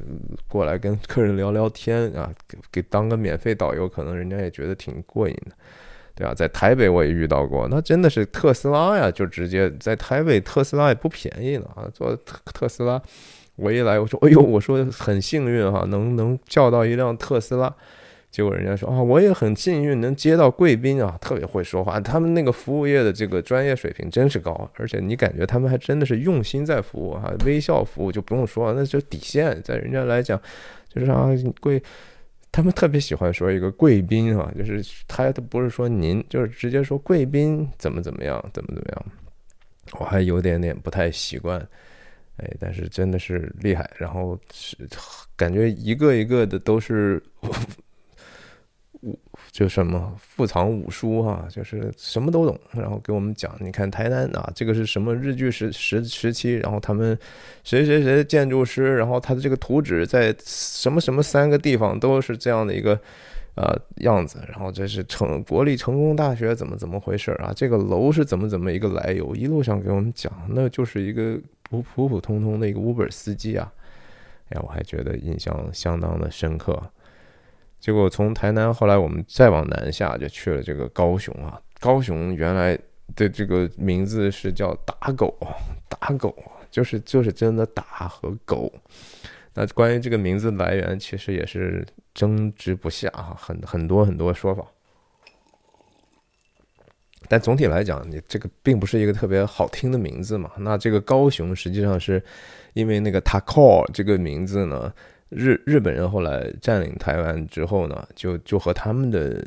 [0.46, 5.52] 过来跟客人聊聊天啊，给给当个免费导游，可能人家也觉得挺过瘾的，
[6.14, 13.00] 对啊，在台北我也遇到过，那真的是特斯拉呀，就直接在台北特斯拉也不便宜呢啊，坐特特斯拉，
[13.56, 17.74] 我一来我说，哎呦，我说很幸运哈，能能叫到一辆特斯拉。
[18.30, 22.00] 结果人家说啊，我也很幸运能接到贵宾啊，特别会说话。
[22.00, 30.40] 他们那个服务业的这个专业水平真是高，而且你感觉他们还真的是用心在服务啊，微笑服务就不用说，那就底线，在人家来讲
[30.92, 31.28] 就是啊
[31.60, 31.80] 贵，
[32.54, 39.06] 他们特别喜欢说一个贵宾啊，就是他都不是说您，就是直接说贵宾怎么怎么样，怎么怎么样，
[39.98, 41.58] 我还有点点不太习惯，
[42.36, 44.76] 哎，但是真的是厉害，然后是
[45.34, 47.20] 感觉一个一个的都是。
[49.54, 53.54] 就什么富藏五书哈，就是什么都懂，然后给我们讲。
[53.60, 57.16] 你看台南啊，这个是什么日据时时时期，然后他们
[57.62, 62.98] 谁谁谁建筑师，然后他的这个图纸在什么什么三个地方都是这样的一个
[63.54, 67.52] 呃样子，然后这是成国立成功大学怎么怎么回事啊？
[67.54, 69.36] 这个楼是怎么怎么一个来由？
[69.36, 73.72] 一路上给我们讲，那就是一个普普普通通的一个 Uber 司机啊。
[74.48, 76.82] 哎呀，我还觉得印象相当的深刻。
[77.84, 81.60] 结果从台南，后来我们再往南下，就去了这个高雄啊。
[81.80, 82.74] 高雄原来
[83.14, 85.36] 的这个名字是叫打狗，
[85.86, 86.34] 打狗
[86.70, 88.72] 就是就是真的打和狗。
[89.52, 94.64] 那关于这个名字来源，其实也是争执不下啊，很很多很多说法。
[97.28, 100.50] 但总体来讲，你这个并不是一个特别好听的名字嘛。
[100.56, 102.24] 那这个高雄实际上是
[102.72, 104.90] 因为那个 Taco 这个名字呢。
[105.34, 109.44] 日日本人后来占领台湾之后呢，就就和他们的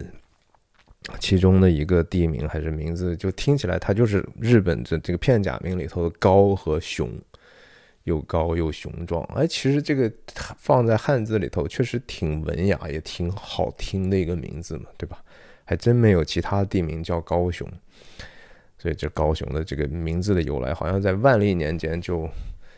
[1.19, 7.09] 其中的一个地名还是名字，就听起来它就是日本的这个片假名里头的高和雄，
[8.03, 9.23] 又高又雄壮。
[9.35, 10.11] 哎，其实这个
[10.57, 15.23] 放在汉字里头确实挺文雅，也挺好听的一个名字嘛，对吧？
[15.63, 17.67] 还真没有其他地名叫高雄，
[18.77, 22.29] 所以这高雄的这个名字的由来，好像在万历年间就。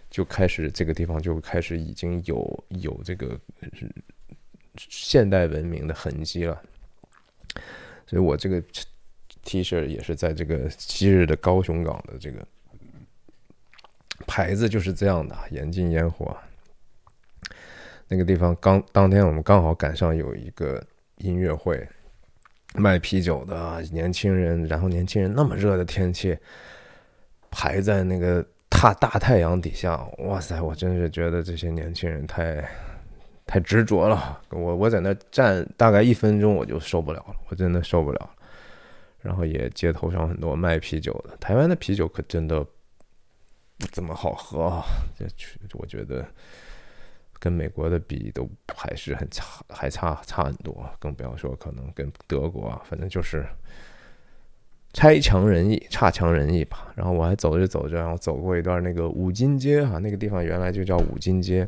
[0.10, 3.40] 就开始这个地方就开始已经有有这个
[4.78, 6.62] 现代文明的痕迹了，
[8.08, 8.62] 所以我这个
[9.44, 12.46] T 恤也是在这个昔日的高雄港的这个
[14.26, 16.36] 牌子就是这样的，严禁烟火。
[18.08, 20.84] 那个地方刚当天我们刚好赶上有一个
[21.18, 21.88] 音乐会，
[22.74, 26.36] 卖啤酒的年轻人，然后年轻人那么热的天气，
[27.52, 30.62] 排在那个大大太阳底下，哇塞！
[30.62, 32.64] 我真是觉得这些年轻人太
[33.46, 34.42] 太执着了。
[34.50, 38.30] 我我在那站大概一分钟，我就受不了了，我真的受不了。
[39.22, 44.86] 然后也街头上很多卖啤酒的，台湾的啤酒可真的不怎么好喝啊！
[45.18, 45.26] 这
[45.74, 46.26] 我觉得。
[47.42, 48.46] 跟美国的比都
[48.76, 53.48] 还是很差，还差差很多，更不要说可能跟德国啊，反正就是
[54.94, 56.88] 差强人意，差强人意吧。
[56.96, 61.68] 然后我还走着走着，然后走过一段那个五金街啊，那个地方原来就叫五金街。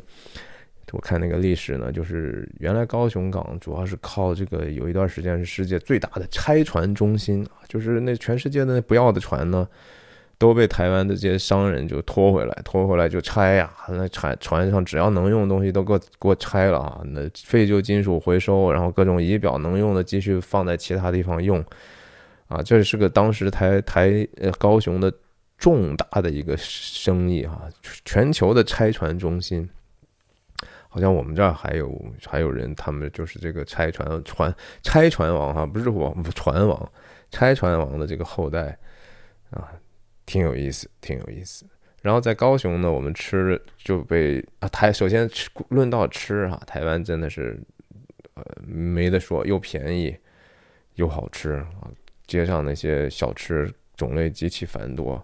[0.92, 9.66] 我看那个历史呢，就是原来高雄港主要是靠这个，有一段时间是世界最大的拆船中心啊，就是那全世界的那不要的船呢。
[10.38, 13.70] 都被台湾的这些商人就拖回来，拖回来就拆呀。
[13.90, 17.00] 那船船上只要能用的东西都给我给我拆了啊。
[17.04, 21.64] 那废旧金属回收，然后各种仪表能用的继续放在其他地方用。
[22.52, 25.12] 啊，这是个当时台台呃高雄的
[25.56, 27.62] 重大的一个生意啊，
[28.04, 29.68] 全球的拆船中心。
[30.88, 36.92] 好像我们这儿还有还有人，他们就是这个拆船船拆船王哈，不是我船王，
[37.30, 38.78] 拆船王的这个后代
[39.50, 39.72] 啊。
[40.24, 41.66] 挺有意思，挺有意思。
[42.00, 47.60] 然后在高雄呢，我们吃就被啊台首先吃论到吃哈，台湾真的是
[48.34, 50.16] 呃没得说，又便宜
[50.94, 51.90] 又好吃啊。
[52.32, 55.22] 街上那些小吃种类极其繁多，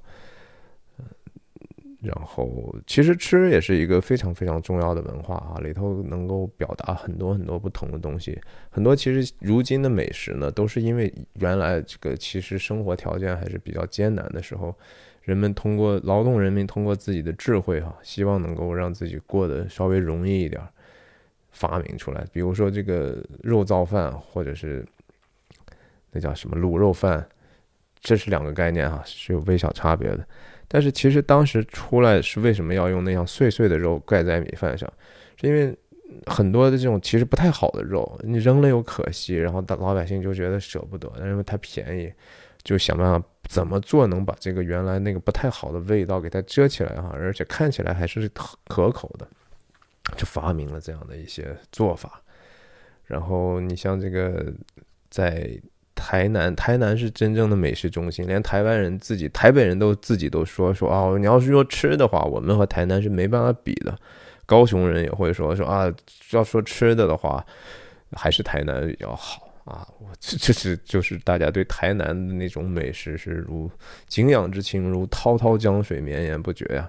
[2.03, 8.39] 然后其实吃也是一个非常非常重要的文化啊，里头能够表达很多很多不同的东西。
[8.69, 14.75] 很多其实如今的美食呢，都是因为原来这个其实生活条件还是比较艰难的时候，
[15.23, 20.61] 人们通过劳动人民通过自己的智慧哈，希望能够让自己过得稍微容易一点，
[21.53, 22.23] 发明出来。
[22.31, 24.85] 比如说这个肉燥饭，或者是
[26.19, 27.25] 那叫什么卤肉饭，
[28.01, 30.27] 这是两个概念哈，是有微小差别的。
[30.67, 34.93] 但是其实当时出来是为什么要用那样碎碎的肉盖在米饭上？
[35.37, 35.73] 是因为
[36.27, 42.13] 很多的这种其实不太好的肉，你扔了又可惜，然后老百姓就觉得舍不得，因为它便宜，
[42.65, 48.29] 就想办法怎么做能把这个原来那个不太好的味道给它遮起来哈，而且看起来还是
[48.67, 49.29] 可口的，
[50.17, 52.21] 就发明了这样的一些做法。
[53.05, 54.53] 然后你像这个
[55.09, 55.49] 在。
[55.99, 63.99] 台南，台南是真正的美食中心，连台湾人自己、台北人都自己都说说啊，你要是说吃的话，我们和台南是没办法比的。
[64.47, 65.93] 高雄人也会说说啊，
[66.31, 67.45] 要说吃的的话，
[68.13, 69.87] 还是台南比较好啊。
[69.99, 73.69] 我这这是就是大家对台南的那种美食是如
[74.07, 76.89] 敬仰之情，如滔滔江水绵延不绝呀。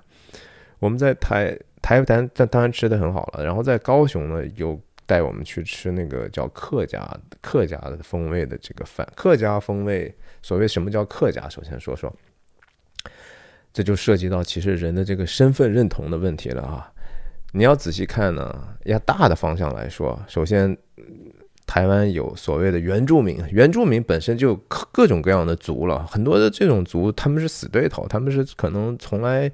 [0.78, 4.80] 我们在台台南当然吃的很好了，然后在高雄呢有。
[5.10, 7.04] 带我们去吃那个叫客家
[7.42, 10.14] 客家的风味的这个饭，客家风味。
[10.44, 11.50] 所谓什么叫客家？
[11.50, 12.16] 首先说说，
[13.74, 16.94] 这就涉及到其实人的这个身份认同的问题了啊。
[17.54, 20.78] 你要仔细看呢，要大的方向来说，首先
[21.66, 24.56] 台湾有所谓的原住民，原住民本身就
[24.92, 29.52] 各种各样的族了，很多的这种族他们是死对头，他们是可能从来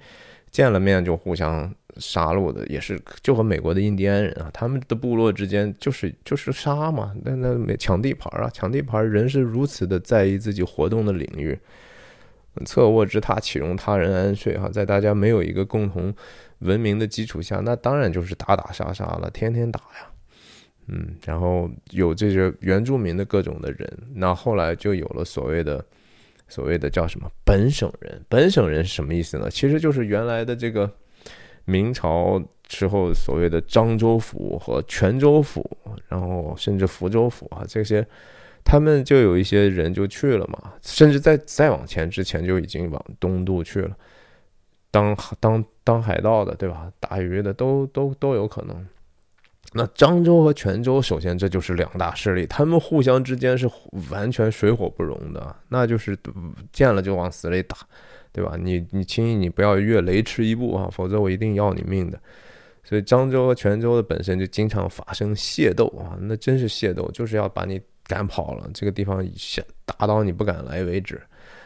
[0.51, 1.73] 见了面就互相。
[1.97, 11.57] 杀戮的也是，就和美国的印第安人啊，他们的部落之间就是就是杀嘛，那那没抢地盘啊，抢地盘，人是如此的在意自己活动的领域，
[12.65, 16.13] 侧卧之榻岂容他人安睡哈，在大家没有一个共同
[16.59, 20.11] 文明的基础下，那当然就是打打杀杀了，天天打呀，
[20.87, 25.85] 嗯，然后有这些原住民的各种的人，那后来就有了所谓的
[26.49, 29.49] 所谓的叫什么本省人，本省人是什么意思呢？
[29.49, 30.91] 其实就是原来的这个。
[31.65, 35.69] 明朝之后，所谓的漳州府和泉州府，
[36.07, 38.05] 然后甚至福州府啊，这些
[38.63, 43.95] 他们就有一些人就去了嘛，甚至在再往前之前就已经往东渡去了，
[44.89, 46.91] 当当当海盗的，对吧？
[46.99, 48.87] 打鱼的都都都有可能。
[49.73, 53.69] 那漳州和泉州，首先这就是两大势力，他们互相之间是
[54.09, 56.17] 完全水火不容的，那就是
[56.71, 57.75] 见了就往死里打。
[58.35, 58.57] 对吧？
[58.59, 62.19] 你你轻易你不要越雷池一步啊，否则我一定要你命的。
[62.83, 69.25] 所以漳州和泉州的本身就经常发生械斗啊，那真是械斗，就是要把你赶跑了，这个地方
[69.85, 71.21] 打到你不敢来为止。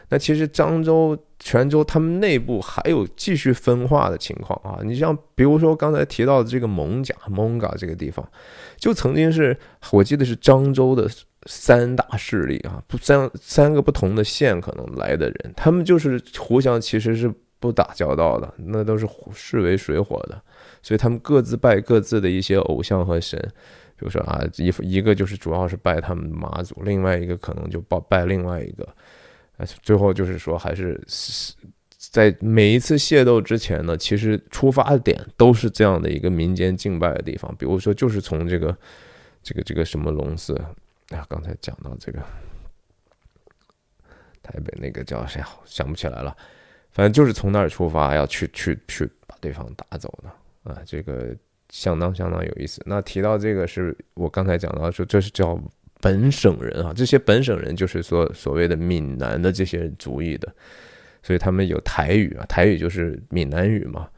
[0.08, 4.80] 那其实漳州、泉州他们内部还有继续分化的情况啊。
[4.84, 8.24] 你像比如说刚才提到的这个蒙甲、蒙嘎这个地方，
[8.76, 9.58] 就曾经是
[9.90, 11.10] 我记得是漳州的。
[11.46, 20.40] 三大势力啊，不三三个不同的县可能来的人，他们就是互相其实是不打交道的，那都是视为水火的，
[20.82, 23.38] 所以他们各自拜各自的一些偶像和神，
[23.96, 28.84] 比如说啊，一一个就是主要是拜他们妈祖，另外一个可能就拜拜另外一个，
[29.56, 31.00] 啊，最后就是说还是
[31.96, 38.76] 在每一次械斗之前呢，其实出发点都是这样的一个民间敬拜的地方，比如说就是从这个
[39.42, 40.54] 这个这个什么龙寺
[41.16, 42.20] 啊，刚才讲到这个
[44.42, 46.36] 台北那个叫谁，想不起来了，
[46.90, 51.36] 反正就是从那儿出发要去去去把对方打走的啊，这个。
[51.72, 52.82] 相当相当有意思。
[52.84, 55.56] 那提到这个，是我刚才讲到说，这是叫
[56.00, 56.92] 本省人啊。
[56.92, 60.52] 这些本省人就是说所谓的闽南的这些族裔的，
[61.22, 64.10] 所以他们有台语啊，台语就是闽南语嘛。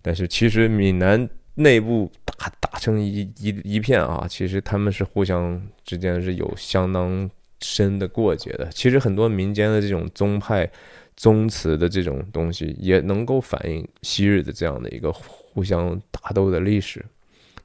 [0.00, 7.28] 但是其实闽南内部打打成一一一片啊，其实他们是互相之间是有相当
[7.60, 8.68] 深的过节的。
[8.72, 10.70] 其实很多民间的这种宗派
[11.16, 15.12] 宗祠的这种东西，也能够反映昔日的这样的一个。
[15.56, 17.02] 互相打斗的历史，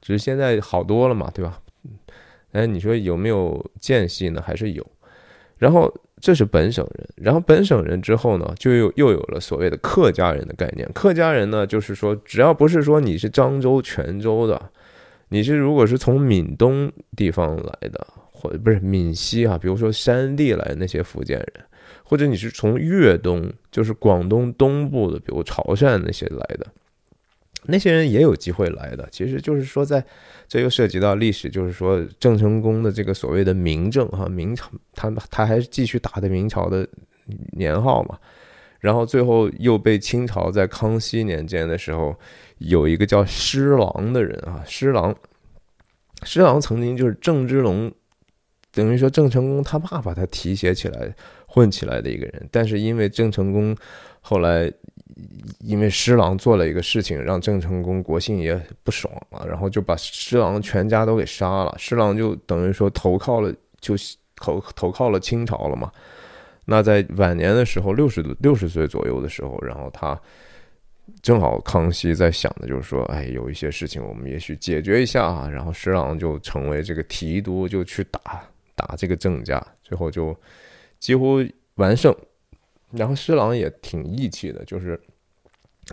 [0.00, 1.60] 只是现在好多了嘛，对吧？
[2.52, 4.40] 哎，你说有没有间隙呢？
[4.40, 4.86] 还是有。
[5.58, 10.88] 然后这是本省人，然后本省人之后呢，就又又有了所谓的客家人的概念。
[10.94, 14.70] 客家人呢，就是说，只要不是说你是漳州、泉州的，
[15.30, 21.52] 你是如果是从闽东地方来的，或不是闽西啊，比如说山地来的那些福建人，
[22.04, 26.66] 或者你是从粤东，就是广东东部的，比如潮汕那些来的。
[27.66, 30.04] 那些人也有机会来的，其实就是说，在
[30.48, 36.84] 这又涉及到历史，就是说郑成功的这个所谓的明政哈，明朝他他还是继续打的明朝的
[37.52, 38.18] 年号嘛，
[38.80, 42.16] 然后最后又被清朝在康熙年间的时候
[42.58, 45.14] 有一个叫施琅的人啊，施琅，
[46.24, 47.92] 施琅曾经就是郑芝龙，
[48.72, 51.14] 等于说郑成功他爸把他提携起来
[51.46, 53.76] 混起来的一个人，但是因为郑成功
[54.20, 54.72] 后来。
[55.60, 61.74] 因为施琅做了一个事情，让郑成功国姓爷不爽了，然后就把施琅全家都给杀了。
[61.78, 63.94] 施琅就等于说投靠了，就
[64.36, 65.90] 投投靠了清朝了嘛。
[66.64, 70.18] 那在晚年的时候，六十六十岁左右的时候，然后他
[71.20, 75.48] 正好康熙在想的就是说，哎，有一些事情我们也许解决一下啊。
[75.48, 78.20] 然后施琅就成为这个提督，就去打
[78.74, 80.36] 打这个郑家，最后就
[80.98, 81.44] 几乎
[81.74, 82.14] 完胜。
[82.92, 85.00] 然后施琅也挺义气的，就是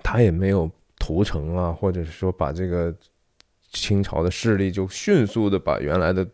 [0.04, 0.70] 他也没有
[1.00, 2.93] 屠城啊，或者是说把这个
[3.72, 6.28] 清朝的势力就迅速的把原来的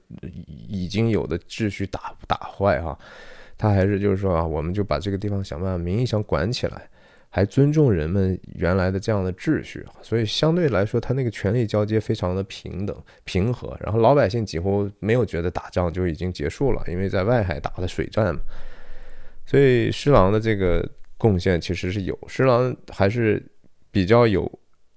[0.68, 2.98] 已经有的秩序打打坏哈。
[3.58, 6.90] 他还是就是说啊，我们就把这个地方想办法名义上管起来，
[7.30, 13.78] 还尊重人们原来的这样的秩序，所以相对来说他那个权力交接非常的平等平和。
[13.80, 18.42] 然后老百姓几乎没有觉得打仗就已经结束了，因为在外海打的水战嘛。
[19.46, 20.84] 所以施琅的这个
[21.18, 23.42] 贡献其实是有，施琅还是
[23.92, 24.52] 比较有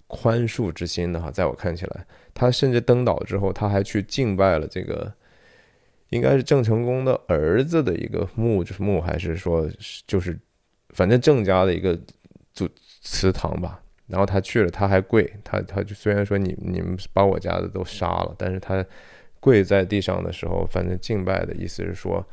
[0.07, 5.13] 宽恕之心的哈，在我看起来，他甚至登岛之后，他还去敬拜了这个，
[6.09, 9.69] 应该是郑成功的儿子的一个墓，就是墓还是说
[10.07, 10.39] 就是
[10.95, 11.99] 反正郑家的一个
[12.55, 12.67] 祖
[13.03, 13.83] 祠堂吧。
[14.07, 18.83] 然后他去了，他还跪，他他就虽然说你你们把我家的都杀了，但是他
[19.41, 22.27] 跪在地上的时候，反正敬拜的意思是说。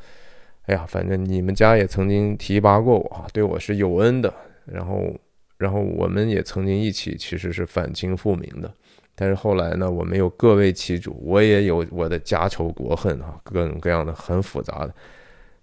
[0.66, 4.32] 哎呀，反正你们家也曾经提拔过我啊，对我是有恩的。
[4.64, 5.14] 然后，
[5.58, 8.72] 然后我们也曾经一起，其实是反清复明的。
[9.14, 14.92] 但是后来呢，我们又各为其主，我也有我的家仇国恨啊，各种各样的很复杂的。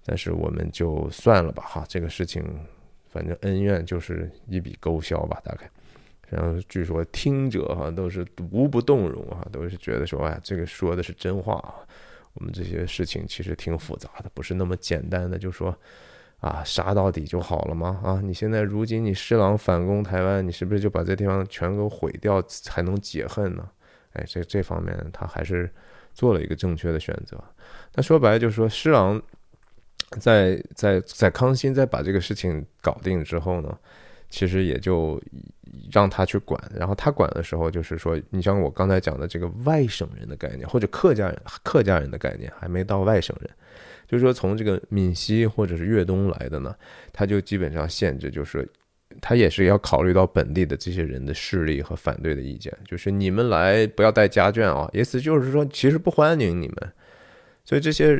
[0.05, 2.43] 但是我们就算了吧，哈，这个事情，
[3.09, 5.69] 反正恩怨就是一笔勾销吧，大概。
[6.29, 11.75] 然后据说听者哈都是无不动容啊，都是觉得说，哎呀，这个说的是真话啊。
[12.33, 15.75] 我们这些事情其实挺复杂的，不是那么简单的，就说
[16.39, 18.01] 啊杀到底就好了吗？
[18.03, 23.69] 啊，你现在如今你施琅反攻台湾，你是不是就把这地方全给毁掉才能解恨呢？
[24.13, 25.71] 哎，这这方面他还是
[26.13, 27.41] 做了一个正确的选择。
[27.95, 29.21] 那说白了就是说，施琅
[30.19, 33.77] 在在在康熙在把这个事情搞定之后呢，
[34.33, 35.21] 其实也就。
[35.91, 43.49] 让他去管，然后他管的时候，就是说，你像我刚才讲的这个外省人的概念，或者客家人、客家人的概念，还没到外省人，
[44.07, 46.75] 就是说从这个闽西或者是粤东来的呢，
[47.11, 48.69] 他就基本上限制，就是
[49.19, 56.91] 他也是要考虑到本地的这些人的势力和反对的意见，就是你们来不要带家眷啊，意思就是说其实不欢迎你们，
[57.65, 58.15] 所以这些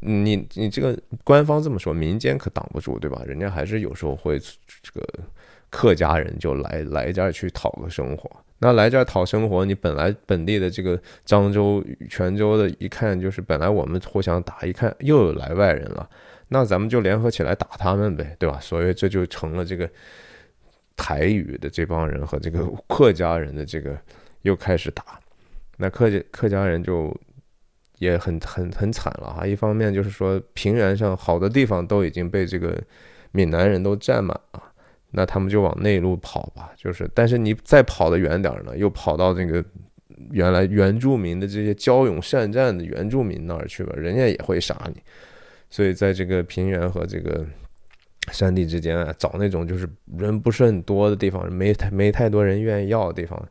[0.00, 3.22] 你你这个官方这么说，民间可挡不住，对吧？
[3.26, 5.02] 人家还是有时候会这个。
[5.72, 16.06] 客家人就来来这儿去讨个生活，那来这儿讨生活，你本来本地的这个漳州、泉州的，一看就是本来我们互相打，一看又有来外人了，
[16.48, 18.60] 那咱们就联合起来打他们呗，对吧？
[18.60, 19.88] 所以这就成了这个
[20.94, 23.98] 台语的这帮人和这个客家人的这个
[24.42, 25.18] 又开始打，
[25.78, 27.18] 那客家客家人就
[27.98, 29.46] 也很很很惨了哈。
[29.46, 32.78] 一方面就是说平原上好的地方都已经被这个
[33.30, 34.62] 闽南人都占满了，
[35.12, 36.72] 那他们就往内陆跑吧。
[36.76, 39.64] 就是，但是你再跑得远点儿呢，又跑到这个
[40.30, 45.00] 原来原住民的这些骁勇善战的原住民那儿去吧，人家也会杀你。
[45.70, 47.46] 所以在这个平原和这个
[48.30, 49.88] 山地之间啊，找那种就是
[50.18, 53.42] 人不是很多的地方，没太没太多人愿意要的地方，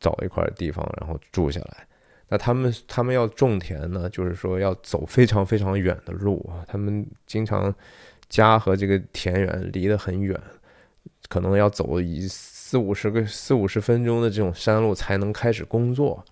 [0.00, 1.86] 找一块地方然后住下来。
[2.28, 6.64] 那他们他们要种田呢，就是说要走非常非常远的路啊。
[6.66, 7.74] 他们经常
[8.28, 10.38] 家和这个田园离得很远，
[11.28, 16.24] 可能要走一四五十个四五十分钟的这种山路才能开始工作。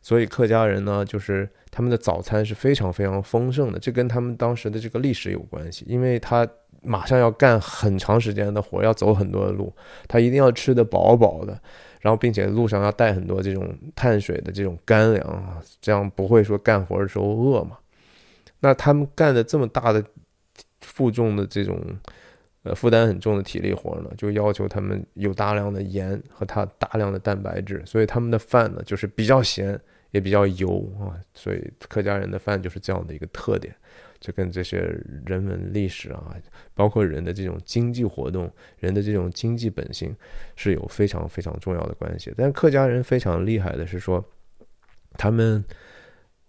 [0.00, 6.48] 所以客家人呢，就是他们的早餐是非常非常丰盛的，这跟他们当时的这个历史有关系，因为他
[6.82, 9.72] 马上要干很长时间的活，要走很多的路，
[10.06, 11.60] 他一定要吃得饱饱的，
[12.00, 17.76] 然后并且路上要带很多这种碳水的这种干粮啊，这样不会说干活的时候饿嘛。
[18.60, 20.02] 那他们干的这么大的
[20.80, 21.76] 负重的这种。
[22.68, 31.16] 呃，负担很重的体力活呢，就要求他们有大量的盐和它大量的蛋白质，所以他们的饭呢就是比较咸，也比较油啊。
[31.32, 33.74] 所以客家人的饭就是这样的一个特点，
[34.20, 34.80] 就跟这些
[35.24, 36.36] 人文历史啊，
[36.74, 40.14] 包括人的这种经济活动、人的这种经济本性
[40.54, 42.34] 是有非常非常重要的关系。
[42.36, 44.22] 但客家人非常厉害的是说，
[45.16, 45.64] 他们。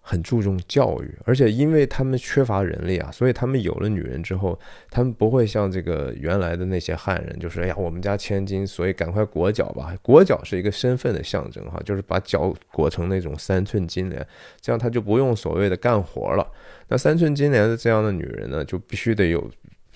[0.10, 9.96] 很注重教育，而且因为他们缺乏人力啊，所以他们有了女人之后，他们不会像这个原来的那些汉人，就是哎呀，我们家千金，所以赶快裹脚吧。
[10.02, 14.26] 裹脚是一个身份的象征哈，就是把脚裹成那种三寸金莲，
[14.60, 16.52] 这样他就不用所谓的干活了。
[16.88, 19.48] 那三寸金莲的这样的女人呢，就必须得有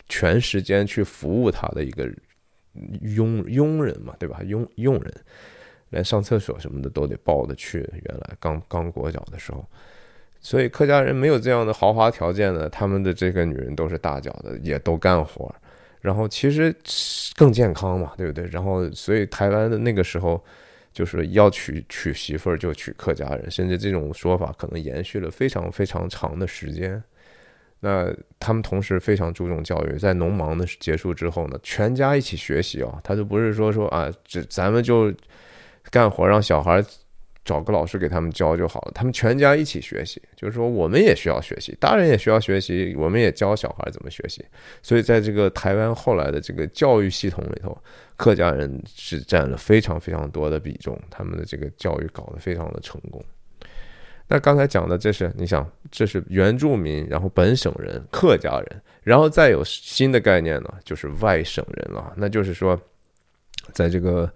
[0.08, 2.08] 全时间去服务他的一个
[3.02, 4.44] 佣佣人嘛，对吧？
[4.46, 5.12] 佣佣人
[5.90, 7.80] 连上厕所什么的都得抱着去。
[7.80, 9.66] 原来刚刚裹脚的时候。
[10.46, 15.50] 所以客家人没有这样的豪华条件呢，他们的这个女人都是大脚的，也都干活，
[16.02, 16.76] 然后其实
[17.38, 18.46] 更健康嘛，对不对？
[18.52, 20.44] 然后所以台湾的那个时候，
[20.92, 27.02] 就是要娶娶媳妇儿就娶客家人，甚至这种说法可能延续了非常非常长的时间。
[27.80, 35.10] 那他们同时非常注重教育，在农忙的结束之后呢，全家一起学习啊，他就不是说说啊，这咱们就
[35.90, 36.84] 干活让小孩。
[37.46, 44.46] 找个老师给他们教就好了，他们全家一起学习，就是说我们也需要学习，大人也需要学习，我们也教小孩怎么学习。
[44.82, 47.78] 所以在这个台湾后来的这个教育系统里头，
[48.16, 53.22] 客家人是占了非常非常多的比重，他们的这个教育搞得非常的成功。
[54.30, 62.80] 那刚才讲的这是你想，这是原住民，然后本省人客家人，然后再有新的概念呢，就是外省人了，那就是说，
[63.74, 64.32] 在这个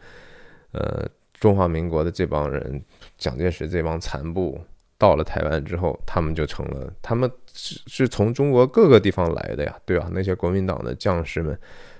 [0.73, 1.07] 呃。
[1.39, 2.83] 中华民国的这帮人，
[3.17, 4.59] 蒋介石这帮残部
[4.97, 10.09] 到了台湾之后，他们就成了，他们是是从中国各个地方来的呀，对吧？
[10.11, 11.57] 那些国民党的将士们，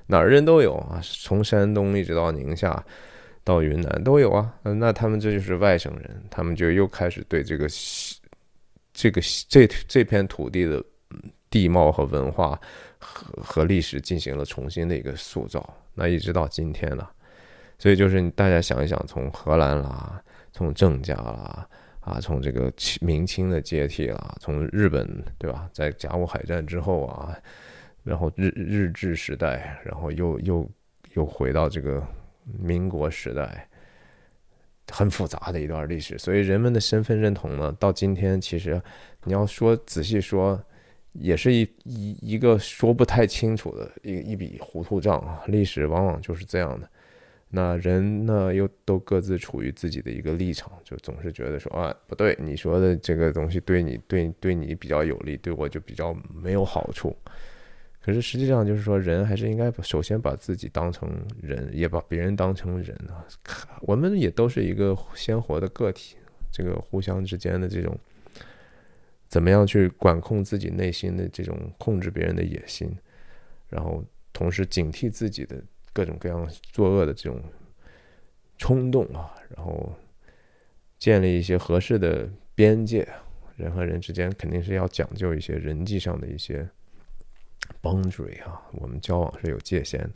[0.08, 2.84] 哪儿人都有啊，从山东一直到宁夏，
[3.44, 4.52] 到云南都有啊。
[4.64, 7.68] 那他们这就是外省人，他们就又开始对这个
[8.94, 10.84] 这个这这片土地的
[11.52, 12.60] 地貌和文化
[12.98, 15.78] 和和历史进行了重新的一个塑造。
[15.94, 17.08] 那一直到今天呢？
[17.80, 20.22] 所以就是大家想一想，从荷兰啦，
[20.52, 21.68] 从郑家啦，
[22.00, 25.08] 啊，从这个明清的接替啦，从日本
[25.38, 27.38] 对吧，在甲午海战之后啊，
[28.04, 30.70] 然后日日治时代，然后又又
[31.14, 32.04] 又回到这个
[32.44, 33.70] 民国时代，
[34.92, 36.18] 很复杂的一段历史。
[36.18, 38.82] 所以人们的身份认同呢，到今天其实
[39.24, 40.60] 你要说仔细说，
[41.12, 45.44] 也是一一一个说不太清楚的一一笔糊涂账啊。
[45.46, 46.90] 历史往往就是这样的。
[47.58, 57.18] 那人呢，又都各自处于自己的一个立场，就总是觉得说啊，不对，你说的这个东西对你对对你比较有利，对我就比较没有好处。
[58.00, 61.10] 可是实际上就是说，人还是应该首先把自己当成
[61.42, 63.26] 人，也把别人当成人啊。
[63.82, 66.16] 我们也都是一个鲜活的个体，
[66.52, 67.98] 这个互相之间的这种，
[69.28, 72.96] 怎么样去管控自己内心的这种控制别人的野心，
[73.68, 75.60] 然后同时警惕自己的。
[75.98, 77.42] 各种各样作恶的这种
[78.60, 79.92] 冲动啊，然后
[81.00, 83.08] 建立一些合适的边界，
[83.56, 86.70] 人和人之间肯定是要讲究一些人际上的一些
[87.82, 90.12] boundary 啊，我们交往是有界限的，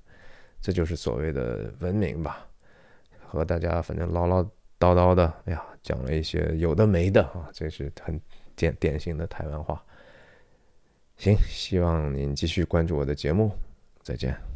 [0.62, 2.48] 这就是所谓的文明吧。
[3.26, 4.44] 和大家反正唠唠
[4.78, 8.22] 叨叨的，哎呀，讲了一些有的没的啊，这是很
[8.56, 9.84] 典典型的台湾话。
[11.18, 13.52] 行，希望您继续关注我的节目，
[14.03, 14.51] 再见。